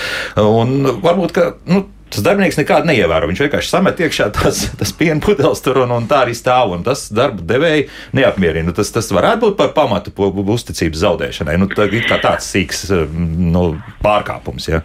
[0.43, 1.53] Un varbūt, ka.
[1.69, 3.29] Nu, Tas darbinieks nekādu neievēro.
[3.29, 6.73] Viņš vienkārši samet iekšā tās, tas piena pudeles tur un, un tā arī stāv.
[6.87, 8.73] Tas darba devēja neapmierina.
[8.77, 10.15] Tas, tas varētu būt par pamatu
[10.57, 11.59] uzticības zaudēšanai.
[11.61, 13.67] Nu, tā, kā tāds sīks nu,
[14.05, 14.71] pārkāpums.
[14.73, 14.83] Ja?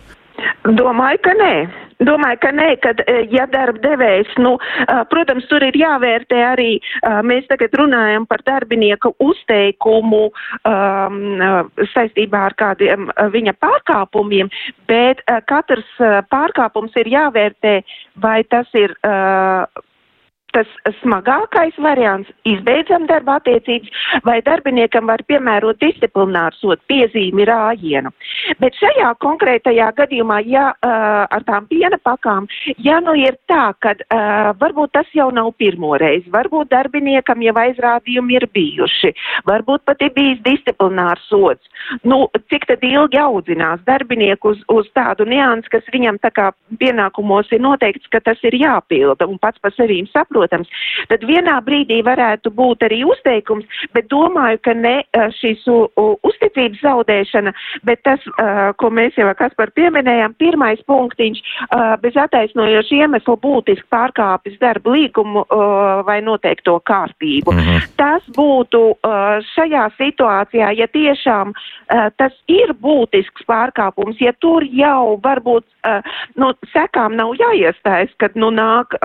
[0.63, 1.55] Domāju, ka nē.
[2.03, 6.79] Domāju, ka nē, kad, eh, ja darba devējs, nu, eh, protams, tur ir jāvērtē arī,
[6.79, 10.31] eh, mēs tagad runājam par darbinieku uzteikumu
[10.65, 14.49] um, saistībā ar kādiem viņa pārkāpumiem,
[14.87, 15.85] bet katrs
[16.31, 17.83] pārkāpums ir jāvērtē,
[18.17, 18.95] vai tas ir.
[19.03, 19.65] Uh,
[20.53, 20.69] tas
[21.01, 23.89] smagākais variants- izbeidzam darba attiecības,
[24.23, 28.11] vai darbiniekam var piemērot disciplināru sodu piezīmi rājienu.
[28.59, 33.95] Bet šajā konkrētajā gadījumā, ja uh, ar tām piena pakām, ja nu ir tā, ka
[33.97, 39.13] uh, varbūt tas jau nav pirmo reizi, varbūt darbiniekam jau aizrādījumi ir bijuši,
[39.49, 41.65] varbūt pat ir bijis disciplinārs sods.
[42.03, 47.49] Nu, cik tad ilgi audzinās darbinieku uz, uz tādu niansu, kas viņam tā kā pienākumos
[47.51, 49.99] ir noteikts, ka tas ir jāpilda un pats par sevi
[50.43, 50.67] saprotams,
[51.09, 55.03] tad vienā brīdī varētu būt arī uzteikums, bet domāju, ka ne
[55.39, 55.63] šīs
[56.23, 57.53] uzticības zaudēšana,
[57.83, 58.19] bet tas,
[58.77, 61.41] ko mēs jau kas par pieminējām, pirmais punktiņš
[62.01, 65.45] bez attaisnojoša iemesla būtiski pārkāpis darba līgumu
[66.05, 67.53] vai noteikto kārtību.
[67.53, 67.89] Mhm.
[67.97, 68.83] Tas būtu
[69.53, 71.53] šajā situācijā, ja tiešām
[72.17, 75.65] tas ir būtisks pārkāpums, ja tur jau varbūt
[76.39, 78.95] nu, sekām nav jāiestājas, kad nu, nāk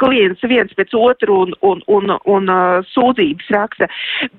[0.00, 3.88] klients viens pēc otru un, un, un, un uh, sūdzības raksta,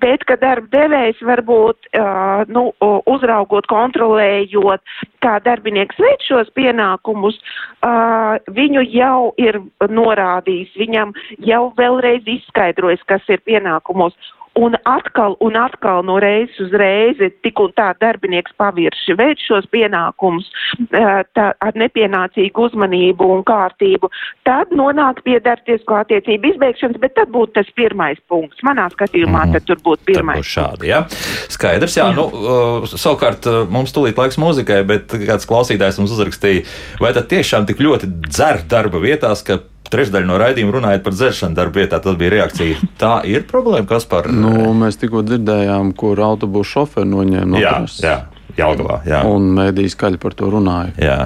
[0.04, 2.70] bet ka darba devējs varbūt uh, nu,
[3.10, 4.84] uzraugot, kontrolējot,
[5.24, 7.40] kā darbinieks veic šos pienākumus,
[7.84, 11.16] uh, viņu jau ir norādījis, viņam
[11.46, 14.18] jau vēlreiz izskaidrojis, kas ir pienākumos.
[14.58, 19.68] Un atkal un atkal no reizes uz reizi tik un tā darbinieks pavirši veic šos
[19.72, 20.48] pienākumus
[20.92, 24.10] eh, tā, ar nepienācīgu uzmanību un kārtību,
[24.44, 28.60] tad nonāk pie darbtiesko attiecību izbeigšanas, bet tad būtu tas pirmais punkts.
[28.66, 29.54] Manā skatījumā Mhm.
[29.54, 30.40] tad tur būtu pirmais.
[30.42, 30.88] būs šādi.
[30.92, 31.06] Ja?
[31.48, 32.10] Skaidrs, jā.
[32.16, 36.66] Nu, uh, savukārt uh, mums tūlīt laiks muzikai, bet kāds klausītājs mums uzrakstīja,
[37.00, 39.60] vai tad tiešām tik ļoti dzer darba vietās, ka
[39.94, 42.78] trešdaļa no raidījuma runājot par dzeršanu darba vietā, tad bija reakcija.
[43.02, 44.30] Tā ir problēma, kas par.
[44.32, 48.16] Nu, mēs tikko dzirdējām, kur autobusu šoferi noņēma no jā, jā,
[48.60, 49.02] Jelgavā.
[49.10, 50.94] Jā, Un mēdīs skaļi par to runāja.
[51.02, 51.20] jā.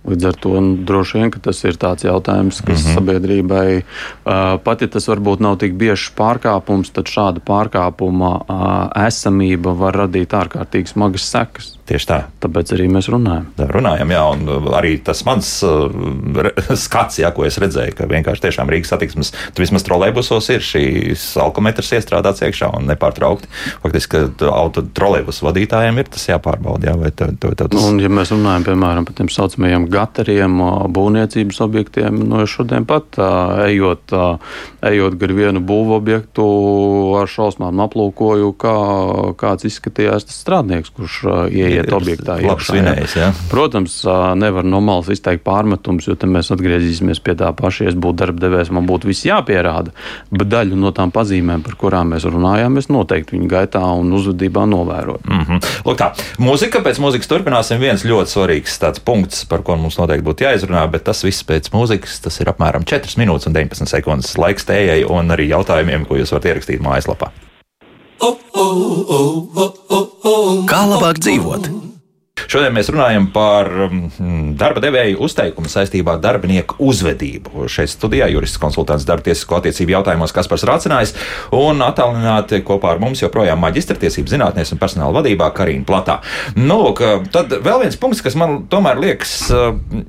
[0.00, 2.94] Līdz ar to nu, droši vien ka tas ir tāds jautājums, kas mm -hmm.
[2.96, 9.76] sabiedrībai, uh, pat ja tas varbūt nav tik biežs pārkāpums, tad šāda pārkāpuma uh, esamība
[9.76, 11.76] var radīt ārkārtīgi smagas sekas.
[11.90, 12.18] Tieši tā.
[12.40, 13.46] Tāpēc arī mēs runājam.
[13.58, 15.90] Tā runājam, jā, un arī tas mans uh,
[16.86, 21.36] skats, jā, ko es redzēju, ka vienkārši tiešām Rīgas satiksmes, tu vismaz trolēbusos ir šīs
[21.42, 23.50] alkometrs iestrādāts iekšā un nepārtraukti.
[23.82, 28.00] Faktiski, ka auto trolēbus vadītājiem ir tas jāpārbauda, jā, vai tev, tev, tev tas Un,
[28.00, 30.56] ja mēs runājam piemēram par tiem saucamajiem gatariem,
[30.94, 32.20] būvniecības objektiem.
[32.30, 33.18] Nu, šodien pat
[33.66, 34.14] ejot,
[34.86, 36.46] ejot gar vienu būvu objektu,
[37.20, 38.76] ar šausmām aplūkoju, kā,
[39.40, 42.38] kāds izskatījās tas strādnieks, kurš ieiet objektā.
[42.40, 43.30] Iekšā, svinējis, ja?
[43.50, 44.00] Protams,
[44.40, 47.84] nevar no malas izteikt pārmetums, jo te mēs atgriezīsimies pie tā paša.
[47.84, 49.94] Ja es būtu darbdevējs, man būtu viss jāpierāda,
[50.30, 54.66] bet daļu no tām pazīmēm, par kurām mēs runājām, es noteikti viņu gaitā un uzvedībā
[54.68, 55.22] novēroju.
[55.24, 55.70] Mm -hmm.
[55.88, 57.80] Lūk, tā mūzika pēc mūzikas turpināsim.
[57.80, 62.20] Viens ļoti svarīgs punkts, par ko mums noteikti būtu jāizrunā, bet tas viss pēc mūzikas.
[62.24, 66.34] Tas ir apmēram 4 minūtes un 19 sekundes laiks tējai un arī jautājumiem, ko jūs
[66.36, 67.32] varat ierakstīt mājaslapā.
[70.70, 71.70] Kā labāk dzīvot?
[72.48, 77.66] Šodien mēs runājam par mm, darba devēju uzteikumu saistībā ar darbinieku uzvedību.
[77.70, 81.14] Šeit studijā jurists konsultants darba tiesisko attiecību jautājumos Kaspars Rācinājs
[81.56, 86.20] un attālināti kopā ar mums joprojām maģistrtiesību zinātnēs un personāla vadībā Karina Platā.
[86.56, 86.78] Nu,
[87.32, 89.34] tad vēl viens punkts, kas man tomēr liekas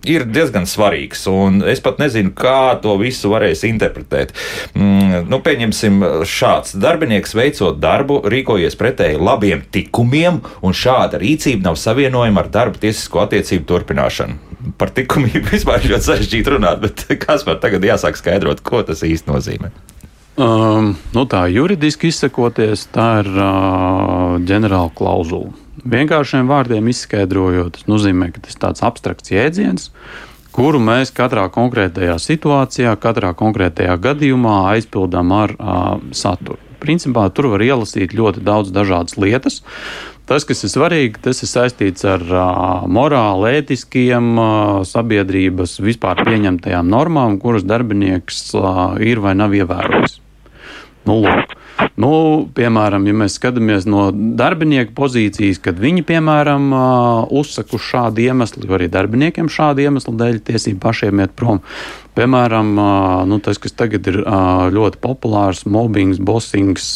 [0.08, 4.34] ir diezgan svarīgs, un es pat nezinu, kā to visu varēs interpretēt.
[4.78, 11.80] Mm, nu, pieņemsim šāds darbinieks veicot darbu, rīkojies pretēji labiem tikumiem, un šāda rīcība nav
[11.80, 14.76] savienota savienojuma ar darba tiesisko attiecību turpināšanu.
[14.78, 19.32] Par likumību vispār ļoti sarežģīti runāt, bet kas man tagad jāsāk skaidrot, ko tas īsti
[19.32, 19.72] nozīmē?
[20.42, 25.52] Um, nu tā juridiski izsakoties, tā ir uh, ģenerāla klauzula.
[25.82, 29.90] Vienkāršiem vārdiem izskaidrojot, tas nozīmē, ka tas ir tāds abstrakts jēdziens,
[30.56, 36.62] kuru mēs katrā konkrētajā situācijā, katrā konkrētajā gadījumā aizpildām ar uh, saturu.
[36.82, 39.60] Principā tur var ielasīt ļoti daudz dažādas lietas.
[40.32, 46.88] Tas, kas ir svarīgi, tas ir saistīts ar uh, morāli, ētiskiem, uh, sabiedrības vispār pieņemtajām
[46.88, 50.22] normām, kuras darbinieks uh, ir vai nav ievērojis.
[51.04, 51.52] Nu, lūk.
[52.00, 52.12] Nu,
[52.56, 56.72] piemēram, ja mēs skatāmies no darbinieku pozīcijas, kad viņi, piemēram,
[57.42, 61.60] uzsaka uz šādu iemeslu, jo arī darbiniekiem šādu iemeslu dēļ tiesību pašiem iet prom.
[62.12, 62.74] Piemēram,
[63.30, 64.18] nu, tas, kas tagad ir
[64.76, 66.90] ļoti populārs, mobbings, bossings,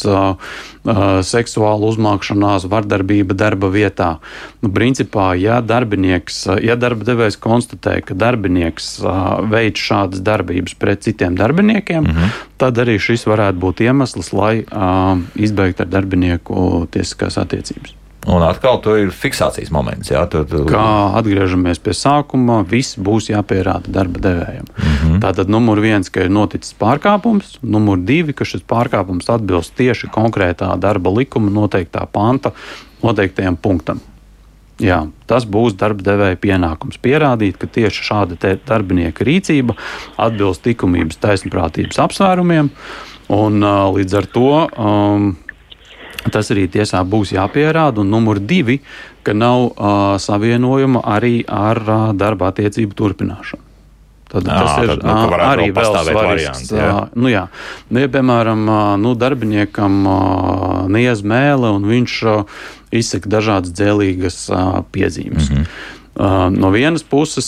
[1.30, 4.10] seksuāla uzmākšanās, vardarbība darba vietā.
[4.60, 8.92] Nu, principā, ja darbinieks, ja darba devējs konstatē, ka darbinieks
[9.48, 12.40] veic šādas darbības pret citiem darbiniekiem, mm -hmm.
[12.60, 14.64] tad arī šis varētu būt iemesls, lai
[15.34, 17.96] izbeigtu ar darbinieku tiesiskās attiecības.
[18.26, 20.10] Un atkal tur ir fiksācijas moments.
[20.10, 20.40] Jā, tu...
[20.66, 20.86] Kā
[21.20, 24.66] atgriežamies pie sākuma, viss būs jāpierāda darba devējiem.
[24.66, 25.20] Mm -hmm.
[25.22, 30.74] Tātad numur viens, ka ir noticis pārkāpums, numur divi, ka šis pārkāpums atbilst tieši konkrētā
[30.78, 32.50] darba likuma noteiktā panta
[33.02, 34.00] noteiktajam punktam.
[34.76, 39.76] Jā, tas būs darba devēja pienākums pierādīt, ka tieši šāda darbinieka rīcība
[40.16, 42.68] atbilst likumības taisnprātības apsvērumiem,
[43.28, 43.60] un
[43.96, 45.36] līdz ar to um,
[46.32, 48.02] Tas arī tiesā būs jāpierāda.
[48.02, 48.80] Un numur divi,
[49.26, 53.62] ka nav uh, savienojuma arī ar uh, darba attiecību turpināšanu.
[54.26, 56.64] Tad jā, tas ir tad, nu, arī vēl svarīgs.
[56.74, 56.94] Jā.
[57.14, 57.44] Nu, jā.
[57.88, 58.64] Nu, ja, piemēram,
[58.98, 60.00] nu, darbiniekam
[60.90, 62.16] niez mēle un viņš
[62.98, 64.40] izsaka dažādas dzēlīgas
[64.90, 65.52] piezīmes.
[65.52, 66.58] Mm -hmm.
[66.58, 67.46] No vienas puses,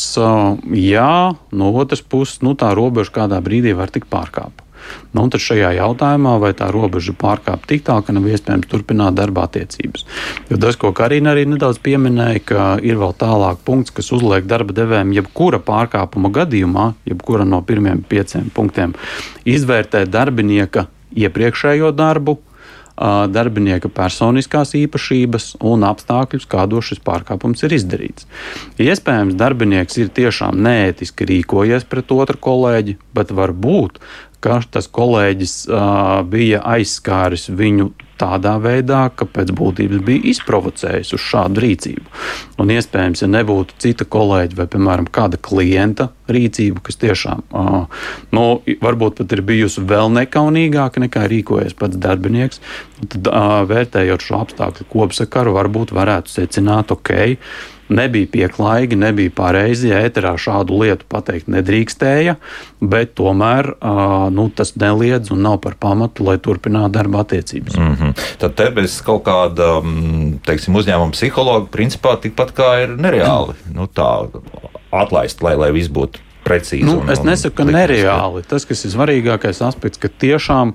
[0.76, 4.67] jā, no otras puses, nu, tā robeža kādā brīdī var tikt pārkāpta.
[5.16, 9.46] Nu, tad šajā jautājumā, vai tā robeža pārkāpj tik tālu, ka nav iespējams turpināt darba
[9.48, 10.04] attiecības.
[10.50, 14.76] Jo tas, ko Karina arī nedaudz pieminēja, ka ir vēl tālāk punkts, kas uzliek darba
[14.76, 18.94] devējiem jebkura pārkāpuma gadījumā, jebkura no pirmiem pieciem punktiem,
[19.48, 22.38] izvērtēt darbinieka iepriekšējo darbu,
[23.30, 28.26] darbinieka personiskās īpašības un apstākļus, kādos šis pārkāpums ir izdarīts.
[28.82, 34.02] Iespējams, darbinieks ir tiešām neētiski rīkojies pret otru kolēģi, bet varbūt
[34.44, 41.22] ka tas kolēģis uh, bija aizskāris viņu tādā veidā, ka pēc būtības bija izprovocējis uz
[41.22, 42.04] šādu rīcību.
[42.58, 48.02] Un iespējams, ja nebūtu cita kolēģa vai, piemēram, kāda klienta rīcība, kas tiešām, uh,
[48.34, 48.44] nu,
[48.82, 52.62] varbūt pat ir bijusi vēl nekaunīgāka nekā rīkojies pats darbinieks,
[53.06, 57.14] tad uh, vērtējot šo apstākļu kopsakaru, varbūt varētu secināt, ok,
[57.88, 59.92] nebija pieklājīgi, nebija pareizi.
[59.94, 62.36] Ēterā šādu lietu pateikt nedrīkstēja,
[62.80, 63.72] bet tomēr
[64.34, 67.76] nu, tas neliedz un nav par pamatu, lai turpinātu darba attiecības.
[67.78, 68.14] Mm -hmm.
[68.38, 69.82] Tad te bez kaut kāda
[70.46, 74.28] teiksim, uzņēmuma psihologa principā tikpat kā ir nereāli nu, tā,
[74.90, 76.86] atlaist, lai, lai viss būtu precīzi.
[76.86, 78.42] Nu, un, es nesaku, ka nereāli.
[78.48, 80.74] Tas, kas ir svarīgākais aspekts, ka tiešām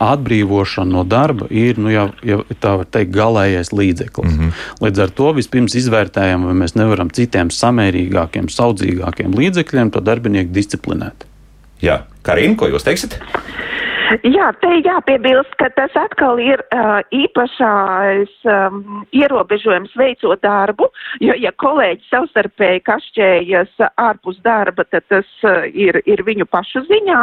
[0.00, 4.32] atbrīvošana no darba ir, nu, jau, jau tā var teikt, galīgais līdzeklis.
[4.32, 4.64] Mm -hmm.
[4.86, 11.26] Līdz ar to vispirms izvērtējam, vai mēs nevaram citiem samērīgākiem, saudzīgākiem līdzekļiem to darbinieku disciplinēt.
[11.82, 13.18] Jā, Karina, ko jūs teiksiet?
[14.26, 20.90] Jā, te jāpiebilst, ka tas atkal ir uh, īpašais um, ierobežojums veicot darbu,
[21.24, 27.22] jo, ja kolēģi savstarpēji kašķējas ārpus darba, tad tas uh, ir, ir viņu pašu ziņā,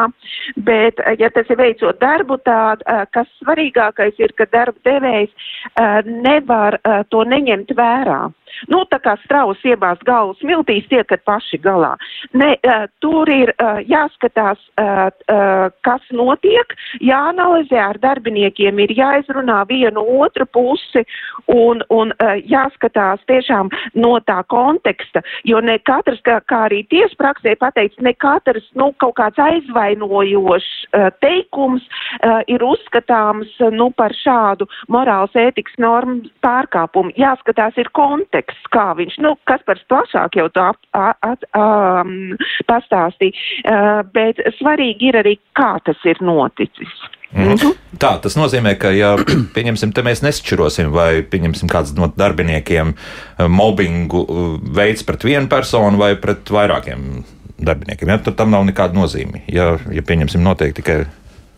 [0.65, 5.32] bet, uh, ja tas ir veicot darbu, tad, uh, kas svarīgākais ir, ka darba devējs
[5.76, 8.24] uh, nevar uh, to neņemt vērā.
[8.71, 11.93] Nu, tā kā strauss iebāzt galvu smiltīs, tiekat paši galā.
[12.37, 19.61] Ne, uh, tur ir uh, jāskatās, uh, uh, kas notiek, jāanalizē ar darbiniekiem, ir jāizrunā
[19.69, 21.05] vienu otru pusi
[21.51, 27.55] un, un uh, jāskatās tiešām no tā konteksta, jo ne katrs, kā, kā arī tiespraksē
[27.61, 31.85] pateic, ne katrs, nu, kaut kāds aizvainojošs uh, teikums
[32.21, 37.13] uh, ir uzskatāms, nu, par šādu morāls ētikas normu pārkāpumu.
[37.19, 40.77] Jāskatās ir konteksts konteksts, kā viņš, nu, kas par plašāk jau to ap,
[41.21, 43.34] at, um, pastāstīja,
[43.65, 46.89] uh, bet svarīgi ir arī, kā tas ir noticis.
[47.32, 47.56] Mm.
[47.97, 49.15] Tā tas nozīmē, ka, ja
[49.56, 55.47] pieņemsim, te mēs nešķirosim, vai pieņemsim kāds no darbiniekiem uh, mobbingu uh, veids pret vienu
[55.47, 57.23] personu vai pret vairākiem
[57.62, 59.43] darbiniekiem, ja, tad tam nav nekāda nozīme.
[59.51, 61.04] Ja, ja pieņemsim, noteikti tikai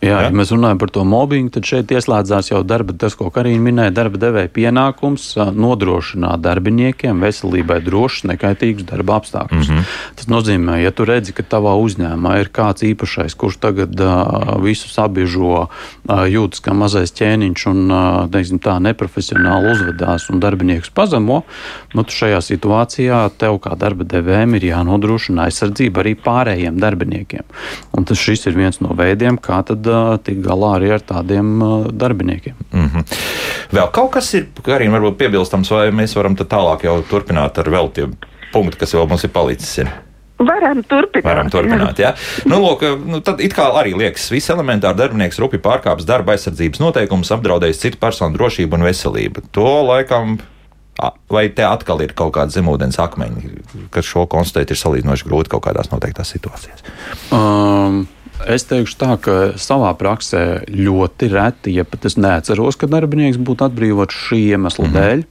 [0.04, 3.62] Jā, ja mēs runājam par to mobbingu, tad šeit ieslēdzās jau darba, tas, ko Karina
[3.64, 9.70] minēja, darba devēja pienākums nodrošināt darbiniekiem veselībai drošus, nekaitīgus darba apstākļus.
[9.70, 9.94] Mm -hmm.
[10.18, 14.88] Tas nozīmē, ja tu redzi, ka tavā uzņēmumā ir kāds īpašais, kurš tagad uh, visu
[14.88, 21.42] sabiežo, uh, jūtas kā mazais ķēniņš un uh, teiksim, tā neprofesionāli uzvedās un darbiniekus pazemo,
[21.94, 27.44] nu, šajā situācijā tev kā darba devējiem ir jānodrošina aizsardzība arī pārējiem darbiniekiem.
[27.96, 29.93] Un tas šis ir viens no veidiem, kā tad
[30.24, 31.58] tikt galā arī ar tādiem
[31.92, 32.54] darbiniekiem.
[32.72, 33.18] Mm -hmm.
[33.74, 37.92] Vēl kaut kas ir, arī varbūt piebilstams, vai mēs varam tālāk jau turpināt ar vēl
[37.92, 38.16] tiem
[38.52, 39.78] punktiem, kas vēl mums ir palicis.
[39.78, 39.90] Ir.
[40.38, 41.24] Varam turpināt.
[41.24, 42.14] Varam turpināt jā.
[42.50, 46.82] Nu, lūk, nu, tad it kā arī liekas, viss elementāri darbinieks rupi pārkāpis darba aizsardzības
[46.82, 49.46] noteikumus, apdraudējis citu personu drošību un veselību.
[49.54, 50.40] To laikam.
[51.30, 55.64] Vai te atkal ir kaut kāda zemūdens akmeņa, kas šo konstatēt ir salīdzinoši grūti kaut
[55.66, 56.84] kādās noteiktās situācijās?
[57.34, 58.04] Um.
[58.42, 63.68] Es teikšu tā, ka savā praksē ļoti reti, ja pat es neatceros, ka darbinieks būtu
[63.68, 64.96] atbrīvots šī iemesla -hmm.
[64.98, 65.24] dēļ.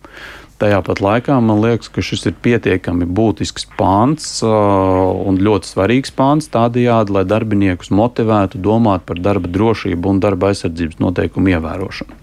[0.64, 6.48] Tajā pat laikā man liekas, ka šis ir pietiekami būtisks pāns un ļoti svarīgs pāns
[6.54, 12.16] tādajādi, lai darbiniekus motivētu domāt par darba drošību un darba aizsardzības noteikumu ievērošanu.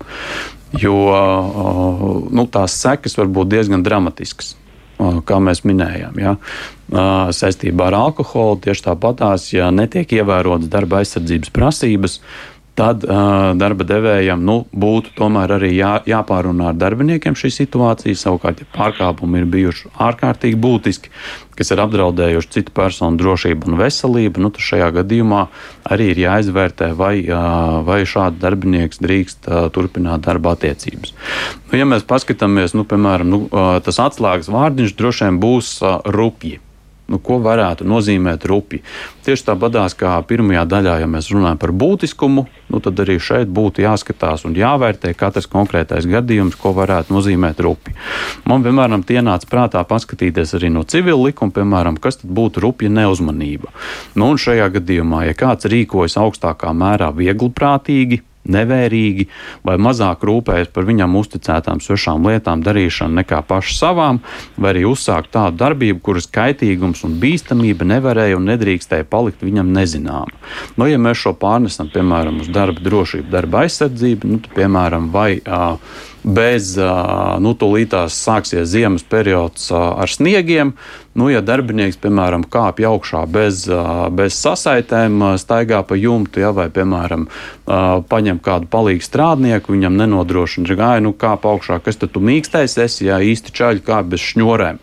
[0.81, 0.97] Jo
[2.31, 4.55] nu, tās sekas var būt diezgan dramatiskas
[5.27, 6.21] kā mēs minējām.
[6.21, 6.37] Ja?
[7.37, 12.19] Saistībā ar alkoholu tieši tāpatās, ja netiek ievērotas darba aizsardzības prasības,
[12.81, 18.17] tad uh, darba devējam nu, būtu tomēr arī jā, jāpārunā ar darbiniekiem šī situācija.
[18.17, 21.13] Savukārt, ja pārkāpumi ir bijuši ārkārtīgi būtiski,
[21.59, 25.43] kas ir apdraudējuši citu personu drošību un veselību, nu, tad šajā gadījumā
[25.93, 31.13] arī ir jāizvērtē, vai, uh, vai šāds darbinieks drīkst uh, turpināt darba attiecības.
[31.69, 36.01] Nu, ja mēs paskatāmies, nu, piemēram, nu, uh, tas atslēgas vārdiņš droši vien būs uh,
[36.09, 36.63] rupji
[37.11, 38.81] nu, ko varētu nozīmēt rupi.
[39.27, 43.85] Tieši tāpatās kā pirmajā daļā, ja mēs runājam par būtiskumu, nu, tad arī šeit būtu
[43.85, 47.97] jāskatās un jāvērtē katrs konkrētais gadījums, ko varētu nozīmēt rupi.
[48.49, 53.75] Man vienmēr ienāca prātā paskatīties arī no civila likuma, piemēram, kas tad būtu rupja neuzmanība.
[54.15, 58.23] Nu, un šajā gadījumā, ja kāds rīkojas augstākā mērā viegliprātīgi,
[58.55, 59.27] nevērīgi
[59.67, 64.21] vai mazāk rūpējas par viņam uzticētām svešām lietām darīšanu nekā pašu savām,
[64.57, 70.39] vai arī uzsākt tādu darbību, kuras kaitīgums un bīstamība nevarēja un nedrīkstēja palikt viņam nezināma.
[70.77, 75.31] Nu, ja mēs šo pārnesam, piemēram, uz darba drošību, darba aizsardzību, nu, tad, piemēram, vai
[75.41, 75.77] uh,
[76.25, 76.75] bez,
[77.41, 80.75] nu, tūlītās sāksies ziemas periods ar sniegiem.
[81.19, 83.65] Nu, ja darbinieks, piemēram, kāpj augšā bez,
[84.15, 87.25] bez sasaitēm, staigā pa jumtu, ja, vai, piemēram,
[88.11, 93.09] paņem kādu palīgu strādnieku, viņam nenodrošina gāju, nu, kāp augšā, kas tad tu mīkstais esi,
[93.09, 94.79] ja īsti čaļi kā bez šņurēm,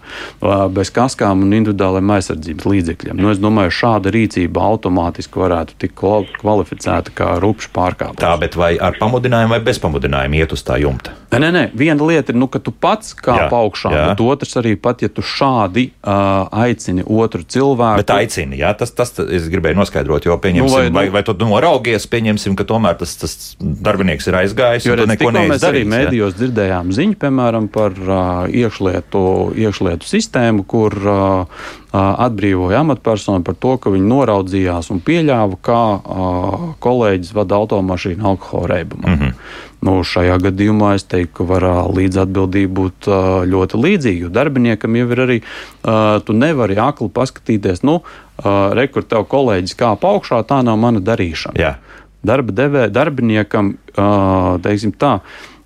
[0.76, 3.24] bez kaskām un individuāliem aizsardzības līdzekļiem.
[3.24, 6.04] Nu, es domāju, šāda rīcība automātiski varētu tikt
[6.44, 8.20] kvalificēta kā rupšs pārkāpums.
[8.20, 11.16] Tā, bet vai ar pamudinājumu vai bez pamudinājuma iet uz tā jumta?
[11.28, 11.64] Nē, nē, nē.
[11.76, 14.04] Viena lieta ir, nu, ka tu pats kāp augšā, jā.
[14.12, 18.00] bet otrs arī pat, ja tu šādi uh, aicini otru cilvēku.
[18.00, 21.36] Bet aicini, jā, tas, tas es gribēju noskaidrot, jo pieņemsim, nu, vai, vai, vai tu
[21.42, 24.88] noraugies, pieņemsim, ka tomēr tas, tas darbinieks ir aizgājis.
[24.88, 29.26] Jo redz, neko mēs arī mēdījos dzirdējām ziņu, piemēram, par uh, iekšlietu,
[29.68, 36.68] iekšlietu sistēmu, kur uh, atbrīvoja amatpersonu par to, ka viņi noraudzījās un pieļāva, kā uh,
[36.84, 39.12] kolēģis vada automašīnu alkohola reibumā.
[39.12, 39.66] Mm -hmm.
[39.86, 44.24] Nu, šajā gadījumā es teiktu, ka var līdzatbildība būt uh, ļoti līdzīga.
[44.26, 45.38] Jo darbiniekam jau ir arī,
[46.26, 48.48] tu nevari akli paskatīties, nu, uh,
[48.78, 51.60] rekur tev kolēģis kāp augšā, tā nav mana darīšana.
[51.62, 51.78] Jā.
[52.28, 53.76] darba devē, darbiniekam,
[54.66, 55.20] teiksim tā,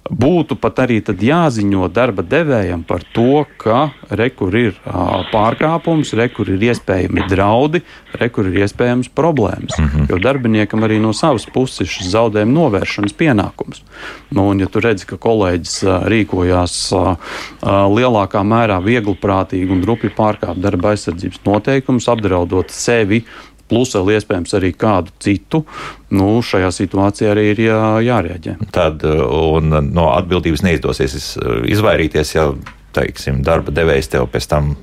[0.09, 6.63] būtu pat arī jāziņo darba devējam par to, ka rekur ir uh, pārkāpums, rekur ir
[6.71, 7.83] iespējami draudi,
[8.19, 9.77] rekur ir iespējams problēmas.
[9.77, 10.09] Mm -hmm.
[10.09, 13.83] Jo darbiniekam arī no savas puses šis zaudējuma novēršanas pienākums.
[14.31, 17.15] Nu, un, ja tu redzi, ka kolēģis uh, rīkojās uh,
[17.61, 23.23] uh, lielākā mērā viegliprātīgi un rupji pārkāp darba aizsardzības noteikumus, apdraudot sevi,
[23.71, 25.63] plus vēl iespējams arī kādu citu,
[26.11, 28.57] nu, šajā situācijā arī ir jā, jārēģē.
[28.75, 32.49] Tad uh, no atbildības neizdosies uh, izvairīties, ja
[32.95, 34.75] teiksim, darba devējs tev pēc tam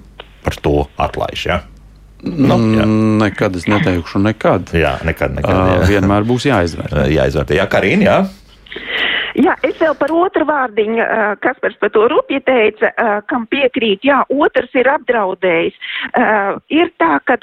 [0.44, 1.44] par to atlaiž.
[1.50, 1.60] Ja?
[2.24, 2.82] Nu, jā.
[2.82, 4.72] Mm, nekad es neteikšu, nekad.
[4.74, 5.36] Jā, nekad.
[5.36, 5.78] nekad jā.
[5.78, 7.04] Uh, vienmēr būs jāizvērtē.
[7.18, 7.58] jāizvērtē.
[7.60, 8.18] Jā, Karina, jā.
[9.36, 11.04] Jā, es vēl par otru vārdiņu,
[11.44, 12.92] kas par to rupji teica,
[13.28, 15.76] kam piekrīt, jā, otrs ir apdraudējis.
[16.72, 17.38] Ir tā, ka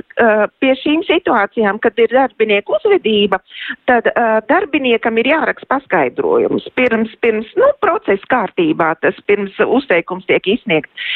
[0.64, 3.42] pie šīm situācijām, kad ir darbinieku uzvedība,
[3.90, 4.10] tad
[4.50, 11.10] darbiniekam ir jāraksta paskaidrojums pirms, pirms, nu, procesa kārtībā, tas pirms uzteikums tiek izsniegts.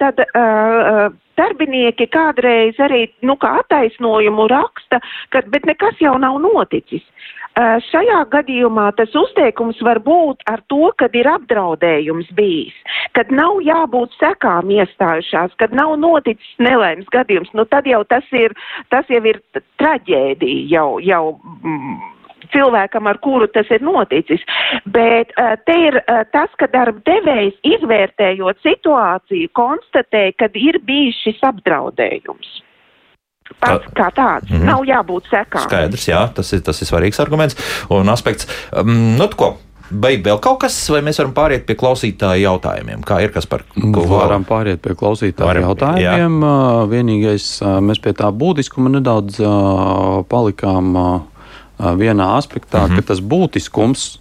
[0.00, 0.24] Tad
[1.38, 5.00] darbinieki kādreiz arī, nu, kā attaisnojumu raksta,
[5.34, 7.04] ka, bet nekas jau nav noticis.
[7.54, 12.74] Šajā gadījumā tas uzteikums var būt ar to, kad ir apdraudējums bijis,
[13.14, 18.56] kad nav jābūt sekām iestājušās, kad nav noticis nelēms gadījums, nu tad jau tas ir,
[18.90, 19.38] tas jau ir
[19.78, 21.22] traģēdija jau, jau
[21.62, 21.94] mm,
[22.50, 24.42] cilvēkam, ar kuru tas ir noticis.
[24.90, 31.22] Bet uh, te ir uh, tas, ka darba devējs izvērtējot situāciju konstatē, kad ir bijis
[31.22, 32.64] šis apdraudējums
[33.60, 34.48] pats kā tāds.
[34.50, 34.64] Mm -hmm.
[34.64, 35.62] Nav jābūt sekām.
[35.68, 37.56] Skaidrs, jā, tas ir, tas ir svarīgs arguments
[37.90, 38.46] un aspekts.
[38.72, 39.56] Um, nu, ko?
[39.90, 43.02] Beig vēl kaut kas, vai mēs varam pāriet pie klausītāju jautājumiem?
[43.04, 44.06] Kā ir kas par ko?
[44.08, 46.40] Varam pāriet pie klausītāju varam, jautājumiem.
[46.42, 46.86] Jā.
[46.88, 49.36] Vienīgais, mēs pie tā būtiskuma nedaudz
[50.28, 50.96] palikām
[51.98, 52.96] vienā aspektā, mm -hmm.
[52.96, 54.18] ka tas būtiskums,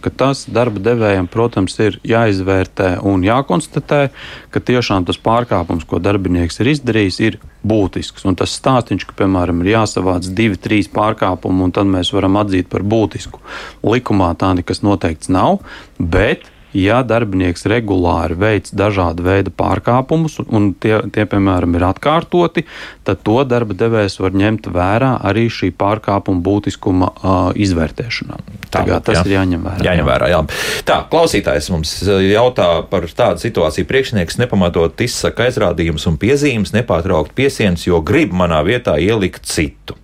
[0.00, 4.08] ka tas darba devējiem, protams, ir jāizvērtē un jākonstatē,
[4.50, 8.24] ka tiešām tas pārkāpums, ko darbinieks ir izdarījis, ir būtisks.
[8.24, 12.68] Un tas stāstījums, ka, piemēram, ir jāsavāc divi, trīs pārkāpumi, un tad mēs varam atzīt
[12.68, 13.40] par būtisku.
[13.82, 15.60] Likumā tā nekas noteikts nav,
[15.98, 22.66] bet ja darbinieks regulāri veic dažādu veidu pārkāpumus, un tie, tie, piemēram, ir atkārtoti,
[23.06, 28.40] tad to darba devējs var ņemt vērā arī šī pārkāpuma būtiskuma uh, izvērtēšanā.
[28.74, 29.24] Tagad tas jā.
[29.28, 29.86] ir jāņem vērā.
[29.88, 30.40] Jāņem vērā jā.
[30.88, 33.88] Tā, klausītājs mums jautā par tādu situāciju.
[33.88, 39.98] Priekšnieks nepamatot izsaka aizrādījumus un piezīmes, nepārtraukt piesienus, jo grib manā vietā ielikt citu.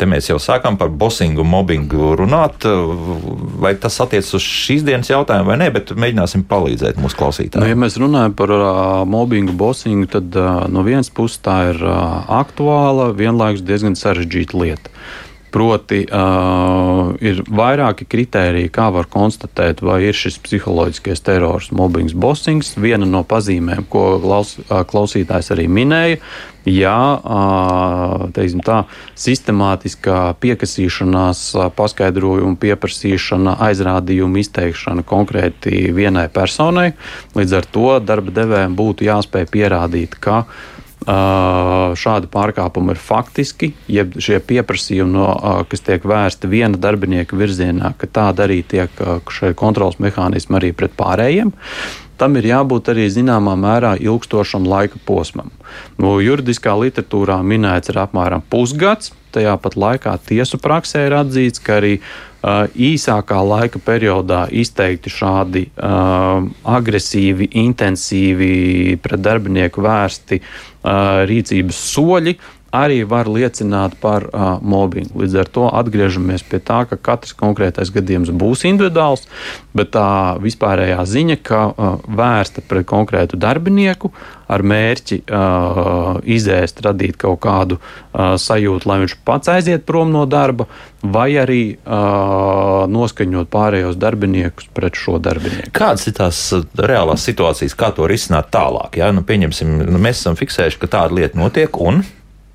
[0.00, 2.64] Te mēs jau sākām par bosingu, mobbingu runāt.
[3.60, 7.60] Vai tas attiecas uz šīs dienas jautājumu vai nē, bet mēģināsim palīdzēt mūsu klausītājiem.
[7.60, 8.70] Nu, ja mēs runājam par uh,
[9.04, 14.94] mobbingu, bosingu, tad uh, no vienas puses tā ir uh, aktuāla, vienlaikus diezgan sarežģīta lieta.
[15.50, 22.76] Proti, uh, ir vairāki kriteriji, kā var konstatēt, vai ir šis psiholoģiskais terors, mobbings, bossings.
[22.78, 26.20] Viena no pazīmēm, ko klaus, klausītājs arī minēja,
[26.70, 28.78] ja uh, tā
[29.18, 31.44] sistemātiskā piekasīšanās,
[31.74, 36.92] paskaidrojuma pieprasīšana, aizrādījuma izteikšana konkrēti vienai personai,
[37.34, 40.44] līdz ar to darba devējiem būtu jāspēj pierādīt, ka
[41.06, 45.28] šādi pārkāpumi ir faktiski, jeb šie pieprasījumi, no,
[45.70, 48.90] kas tiek vērsti viena darbinieka virzienā, ka tāda arī tiek
[49.32, 51.54] šie kontrols mehānismi arī pret pārējiem.
[52.20, 55.48] Tam ir jābūt arī zināmā mērā ilgstošam laika posmam.
[55.96, 59.14] No juridiskā literatūrā minēts ir apmēram pusgads.
[59.32, 61.94] Tajā pat laikā tiesu praksē ir atzīts, ka arī
[62.42, 72.36] īsākā laika periodā izteikti šādi uh, agresīvi, intensīvi pret darbinieku vērsti uh, rīcības soļi
[72.72, 75.22] arī var liecināt par uh, mobbingu.
[75.22, 79.26] Līdz ar to atgriežamies pie tā, ka katrs konkrētais gadījums būs individuāls,
[79.74, 84.12] bet tā vispārējā ziņa, ka uh, vērsta pret konkrētu darbinieku
[84.50, 90.24] ar mērķi uh, izēst, radīt kaut kādu uh, sajūtu, lai viņš pats aiziet prom no
[90.30, 90.66] darba,
[91.02, 95.72] vai arī uh, noskaņot pārējos darbiniekus pret šo darbinieku.
[95.74, 96.42] Kādas ir tās
[96.78, 98.98] reālās situācijas, kā to risināt tālāk?
[99.00, 99.10] Ja?
[99.14, 102.02] Nu, pieņemsim, nu, mēs esam fiksējuši, ka tāda lieta notiek un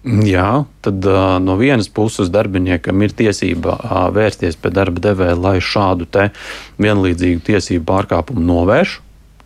[0.06, 5.58] Jā, tad uh, no vienas puses darbiniekam ir tiesība uh, vērsties pie darba devēja, lai
[5.58, 6.06] šādu
[6.78, 9.00] vienlīdzīgu tiesību pārkāpumu novērš,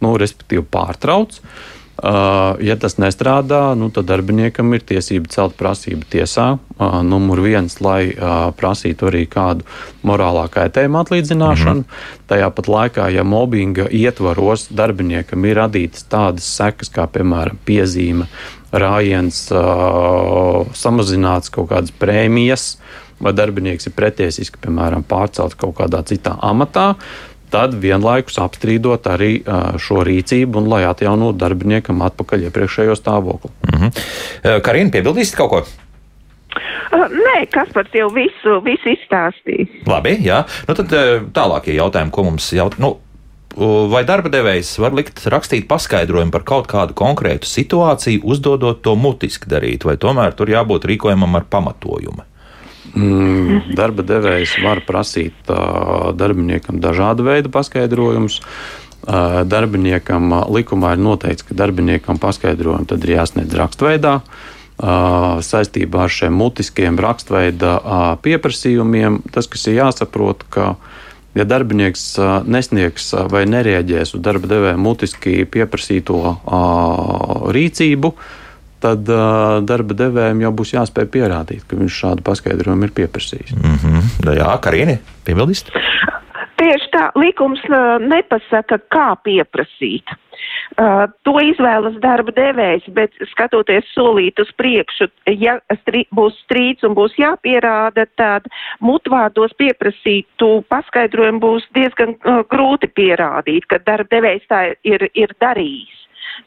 [0.04, 1.40] nu, respektīvi pārtrauc.
[1.40, 6.58] Uh, ja tas nestrādā, nu, tad darbiniekam ir tiesība celt prasību tiesā.
[7.04, 8.14] Numur viens, lai
[8.56, 9.68] prasītu arī kādu
[10.08, 11.84] morālā kaitējuma atlīdzināšanu.
[11.84, 12.28] Mm -hmm.
[12.32, 18.28] Tajā pat laikā, ja mobbinga ietvaros darbiniekam ir radītas tādas sekas, kā piemēram piezīme,
[18.72, 22.78] rājiens, uh, samazināts kaut kādas prēmijas,
[23.20, 26.94] vai darbinieks ir pretiesiski, piemēram, pārcelts kaut kādā citā amatā,
[27.52, 29.32] tad vienlaikus apstrīdot arī
[29.82, 33.52] šo rīcību un lai atjaunotu darbiniekam atpakaļ iepriekšējo stāvokli.
[33.66, 34.62] Mm -hmm.
[34.62, 35.64] Karina, piebildīsiet kaut ko?
[36.94, 39.68] Uh, nē, kas par jau visu, visu izstāstīja.
[39.88, 40.44] Labi, jā.
[40.68, 40.94] Nu, tad
[41.34, 42.80] tālākie jautājumi, ko mums jautā.
[42.82, 42.98] Nu,
[43.58, 49.50] vai darba devējs var likt rakstīt paskaidrojumu par kaut kādu konkrētu situāciju, uzdodot to mutiski
[49.50, 52.26] darīt, vai tomēr tur jābūt rīkojumam ar pamatojumu?
[52.90, 58.40] Mm, darba devējs var prasīt uh, darbiniekam dažādu veidu paskaidrojumus.
[59.00, 64.20] Uh, darbiniekam uh, likumā ir noteikts, ka darbiniekam paskaidrojumi tad ir jāsniedz rakstveidā.
[64.80, 70.74] Uh, saistībā ar šiem mutiskiem rakstveida uh, pieprasījumiem, tas, kas ir jāsaprot, ka
[71.40, 72.04] ja darbinieks
[72.50, 76.20] nesniegs vai nereaģēs uz darba devēja mutiski pieprasīto
[77.56, 78.14] rīcību,
[78.84, 83.56] tad uh, darba devējiem jau būs jāspēj pierādīt, ka viņš šādu paskaidrojumu ir pieprasījis.
[83.58, 84.36] Mm -hmm.
[84.40, 85.74] Jā, Karina, piebildīst?
[86.60, 90.12] Tieši tā, likums uh, nepasaka, kā pieprasīt.
[90.80, 95.08] Uh, to izvēlas darba devējs, bet skatoties solīt uz priekšu,
[95.40, 98.48] ja strī, būs strīds un būs jāpierāda, tad
[98.84, 105.99] mutvārdos pieprasītu paskaidrojumu būs diezgan uh, grūti pierādīt, ka darba devējs tā ir, ir darījis.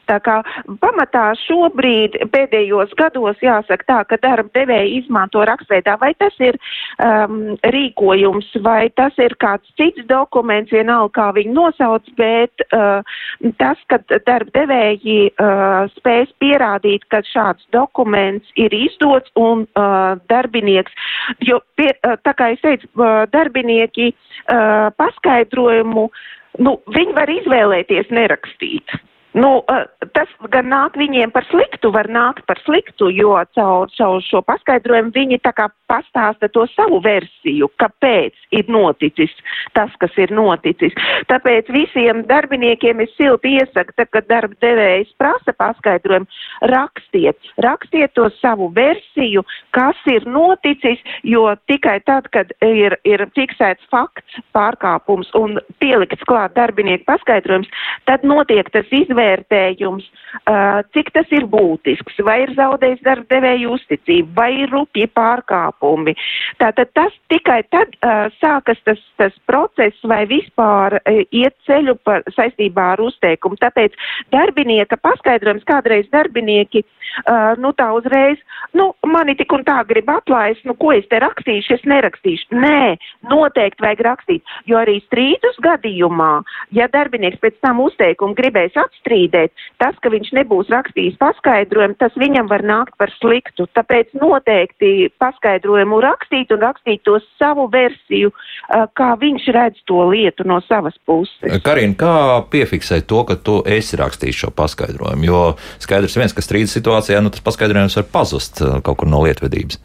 [0.09, 0.39] Tā kā
[0.81, 6.57] pamatā šobrīd pēdējos gados jāsaka tā, ka darba devēji izmanto rakstveidā, vai tas ir
[6.99, 13.05] um, rīkojums, vai tas ir kāds cits dokuments, vienalga kā viņi nosauc, bet uh,
[13.61, 20.93] tas, ka darba devēji uh, spēs pierādīt, ka šāds dokuments ir izdots un uh, darbinieks,
[21.47, 26.09] jo pie, uh, tā kā es teicu, uh, darbinieki uh, paskaidrojumu,
[26.63, 28.99] nu, viņi var izvēlēties nerakstīt.
[29.33, 29.63] Nu,
[30.13, 35.09] tas gan nāk viņiem par sliktu, var nākt par sliktu, jo caur, caur šo paskaidrojumu
[35.15, 39.33] viņi tā kā pastāsta to savu versiju, kāpēc ir noticis
[39.73, 40.93] tas, kas ir noticis.
[41.31, 46.29] Tāpēc visiem darbiniekiem es silti iesaku, tad, kad darba devējs prasa paskaidrojumu,
[46.69, 49.41] rakstiet, rakstiet to savu versiju,
[49.73, 56.53] kas ir noticis, jo tikai tad, kad ir, ir fiksēts fakts, pārkāpums un pielikts klāt
[56.53, 57.73] darbinieku paskaidrojums,
[58.05, 60.05] tad notiek tas izvērtējums izvērtējums,
[60.93, 66.15] cik tas ir būtisks, vai ir zaudējis darba devēju uzticību, vai ir rupji pārkāpumi.
[66.59, 67.93] Tātad tas tikai tad
[68.39, 70.99] sākas tas, tas process vai vispār
[71.31, 73.59] iet ceļu par, saistībā ar uzteikumu.
[73.61, 73.95] Tāpēc
[74.33, 76.83] darbinieka paskaidrojums kādreiz darbinieki,
[77.61, 78.41] nu tā uzreiz,
[78.73, 82.51] nu mani tik un tā grib atlaist, nu ko es te rakstīšu, es nerakstīšu.
[82.57, 82.97] Nē,
[83.29, 86.33] noteikti vajag rakstīt, jo arī strīdus gadījumā,
[86.75, 89.53] ja darbinieks pēc tam uzteikumu gribēs atstrīdēt, apstrīdēt.
[89.81, 93.67] Tas, ka viņš nebūs rakstījis paskaidrojumu, tas viņam var nākt par sliktu.
[93.75, 98.31] Tāpēc noteikti paskaidrojumu rakstīt un rakstīt to savu versiju,
[98.95, 101.61] kā viņš redz to lietu no savas puses.
[101.63, 105.27] Karina, kā piefiksēt to, ka tu esi rakstījis šo paskaidrojumu?
[105.27, 105.41] Jo
[105.79, 109.81] skaidrs viens, ka strīdus situācijā, nu tas paskaidrojums var pazust kaut kur no lietvedības.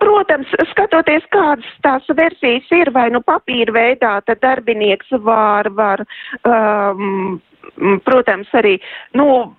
[0.00, 6.02] Protams, skatoties, kādas tās versijas ir, vai nu papīra veidā, tad darbinieks var, var
[6.48, 7.36] um,
[8.06, 8.78] protams, arī,
[9.14, 9.56] nu,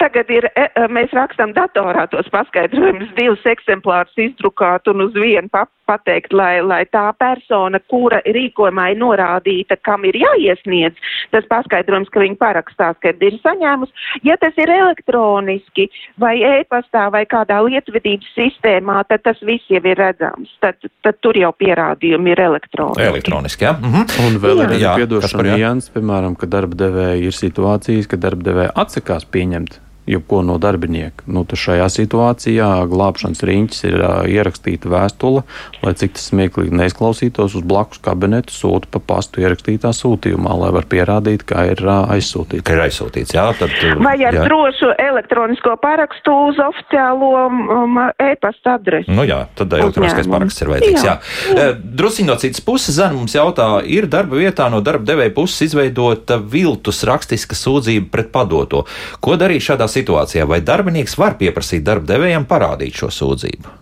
[0.00, 5.46] Tagad ir, e, e, mēs rakstam datorā tos paskaidrojumus, divus eksemplārus izdrukāt un uz vienu
[5.52, 10.98] pa, pateikt, lai, lai tā persona, kura rīkojumā ir norādīta, kam ir jāiesniedz
[11.34, 13.92] tas paskaidrojums, ka viņa parakstās, kad ir saņēmus.
[14.26, 15.88] Ja tas ir elektroniski
[16.22, 20.52] vai e-pastā vai kādā lietvedības sistēmā, tad tas viss jau ir redzams.
[20.64, 23.08] Tad, tad tur jau pierādījumi ir elektroniski.
[23.10, 23.74] Elektroniski, jā.
[23.80, 24.06] Mhm.
[24.26, 24.94] Un vēl jā.
[24.94, 30.42] ir piedošana nianses, piemēram, ka darba devēja ir situācijas, ka darba devēja atsakās pieņemt jebko
[30.46, 31.26] no darbinieka.
[31.26, 35.42] Nu, šajā situācijā glābšanas riņķis ir uh, ierakstīta vēstule,
[35.82, 40.88] lai cik tas smieklīgi neizklausītos, uz blakus kabinetu sūta pa pastu ierakstītā sūtījumā, lai var
[40.90, 42.64] pierādīt, ka ir uh, aizsūtīts.
[42.66, 43.46] Ka ir aizsūtīts, jā.
[43.56, 44.44] Tad, Vai ar jā.
[44.46, 49.10] drošu elektronisko parakstu uz oficiālo um, e-pasta adresi?
[49.16, 51.06] Nu jā, tad elektroniskais paraksts ir vajadzīgs.
[51.06, 51.16] Jā.
[51.16, 51.56] Jā.
[51.56, 51.66] Jā.
[51.96, 56.38] Drusiņ no citas puses, Zana mums jautā, ir darba vietā no darba devēja puses izveidota
[56.38, 58.84] viltus rakstiska sūdzība pret padoto.
[59.24, 63.74] Ko darīt šādā situācijā, vai darbinieks var pieprasīt darba devējiem parādīt šo sūdzību?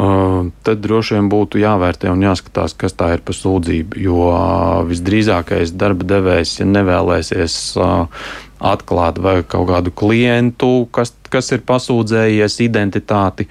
[0.00, 3.98] Uh, tad droši vien būtu jāvērtē un jāskatās, kas tā ir par sūdzību.
[4.00, 8.22] Jo uh, visdrīzākais darba devējs, ja nevēlēsies uh,
[8.70, 13.48] atklāt vai kaut kādu klientu, kas, kas ir pasūdzējies identitāti,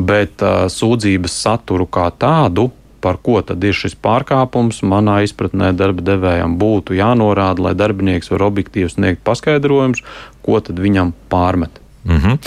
[0.00, 0.40] bet
[0.72, 2.70] sūdzības saturu kā tādu
[3.00, 8.48] par ko tad ir šis pārkāpums, manā izpratnē darba devējam būtu jānorāda, lai darbinieks var
[8.50, 10.04] objektīvi sniegt paskaidrojumus,
[10.46, 11.80] ko tad viņam pārmet.
[12.04, 12.38] Mm -hmm.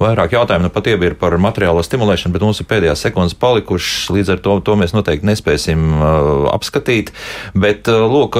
[0.00, 4.10] Vairāk jautājumu nu, pat ir par materiālo stimulēšanu, bet mums ir pēdējās sekundes palikušas.
[4.10, 7.12] Līdz ar to, to mēs noteikti nespēsim uh, apskatīt.
[7.54, 8.36] Bet, uh, lūk,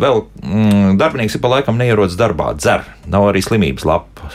[0.00, 4.30] vēl mm, darbinieks ir pa laikam neierodas darbā, dzer, nav arī slimības lapa.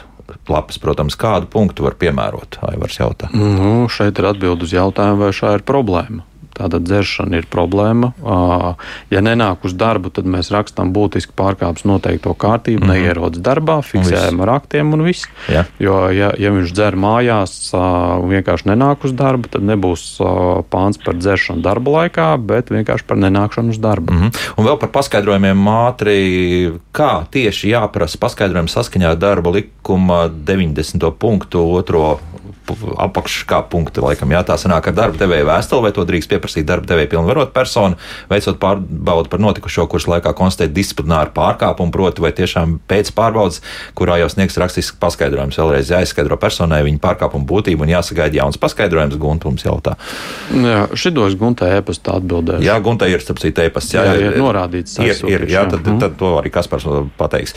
[0.49, 2.57] Lapas, protams, kādu punktu var piemērot?
[2.61, 3.29] Aivars jautā.
[3.33, 6.23] Nu, šeit ir atbild uz jautājumu, vai šā ir problēma.
[6.53, 8.11] Tāda dzeršana ir problēma.
[9.09, 12.93] Ja nenāk uz darbu, tad mēs rakstām būtiski pārkāpums noteikto kārtību, mm -hmm.
[12.93, 15.25] neierodas darbā, fiksējam ar aktiem un viss.
[15.49, 15.65] Ja.
[15.79, 20.21] Jo, ja, ja viņš dzer mājās un vienkārši nenāk uz darbu, tad nebūs
[20.69, 24.13] pāns par dzeršanu darba laikā, bet vienkārši par nenākšanu uz darbu.
[24.13, 24.31] Mm -hmm.
[24.57, 31.11] Un vēl par paskaidrojumiem ātri, kā tieši jāprasa paskaidrojumi saskaņā ar darba likuma 90.
[31.11, 32.19] punktu otro
[32.97, 36.89] apakšā punkti, laikam, jā, tā sanāk ar darba devēja vēstuli, vai to drīkst pieprasīt darba
[36.89, 37.99] devēja pilnvarot personu,
[38.31, 43.61] veicot pārbaudu par notikušo, kurš laikā konstatēt disciplināru pārkāpumu, proti, vai tiešām pēc pārbaudas,
[43.97, 49.19] kurā jau sniegs rakstisks paskaidrojums, vēlreiz jāizskaidro personai viņa pārkāpuma būtību un jāsagaida jauns paskaidrojums,
[49.23, 49.95] Gunta mums jautā.
[50.53, 52.63] Jā, šitos Gunta e-pasta atbildēs.
[52.65, 53.93] Jā, Gunta ir, starp citu, e-pasts.
[53.95, 54.97] Jā, jā, jā, ir norādīts.
[55.03, 55.99] Ir, ir, jā, tad, mm.
[56.01, 56.87] tad to arī Kaspars
[57.19, 57.55] pateiks.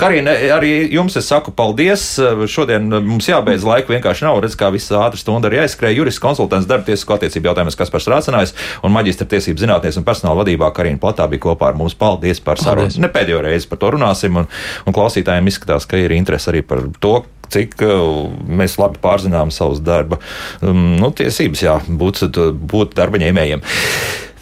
[0.00, 2.06] Karina, arī jums es saku paldies.
[2.50, 4.40] Šodien mums jābeidz laika vienkārši nav.
[4.42, 5.98] Redz, kā viss ātri stunda arī aizskrēja.
[6.00, 10.42] Jurists konsultants darba tiesisko attiecību jautājumus, kas par strācinājis, un maģistra tiesību zinātnēs un personāla
[10.42, 11.96] vadībā Karina Platā bija kopā ar mums.
[11.98, 12.90] Paldies par sarunu.
[13.00, 14.50] Ne pēdējo reizi par to runāsim, un,
[14.84, 17.16] un klausītājiem izskatās, ka ir interesi arī par to,
[17.54, 18.26] cik uh,
[18.60, 20.18] mēs labi pārzinām savus darba
[20.64, 22.24] um, nu, tiesības, jā, būt,
[22.72, 23.64] būt darba ņēmējiem.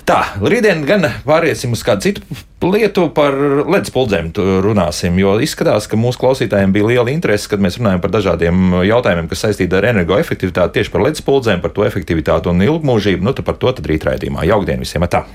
[0.02, 2.40] Tā, rītdien gan pāriesim uz kādu citu
[2.72, 3.34] lietu par
[3.70, 4.32] ledus puldzēm
[4.64, 9.30] runāsim, jo izskatās, ka mūsu klausītājiem bija liela interese, kad mēs runājam par dažādiem jautājumiem,
[9.30, 13.26] kas saistīti ar energoefektivitāti, tieši par ledus puldzēm, par to efektivitāti un ilgmūžību.
[13.26, 14.46] Nu, par to tad rīt raidījumā.
[14.50, 15.06] Jaukdien visiem!
[15.10, 15.26] Tā!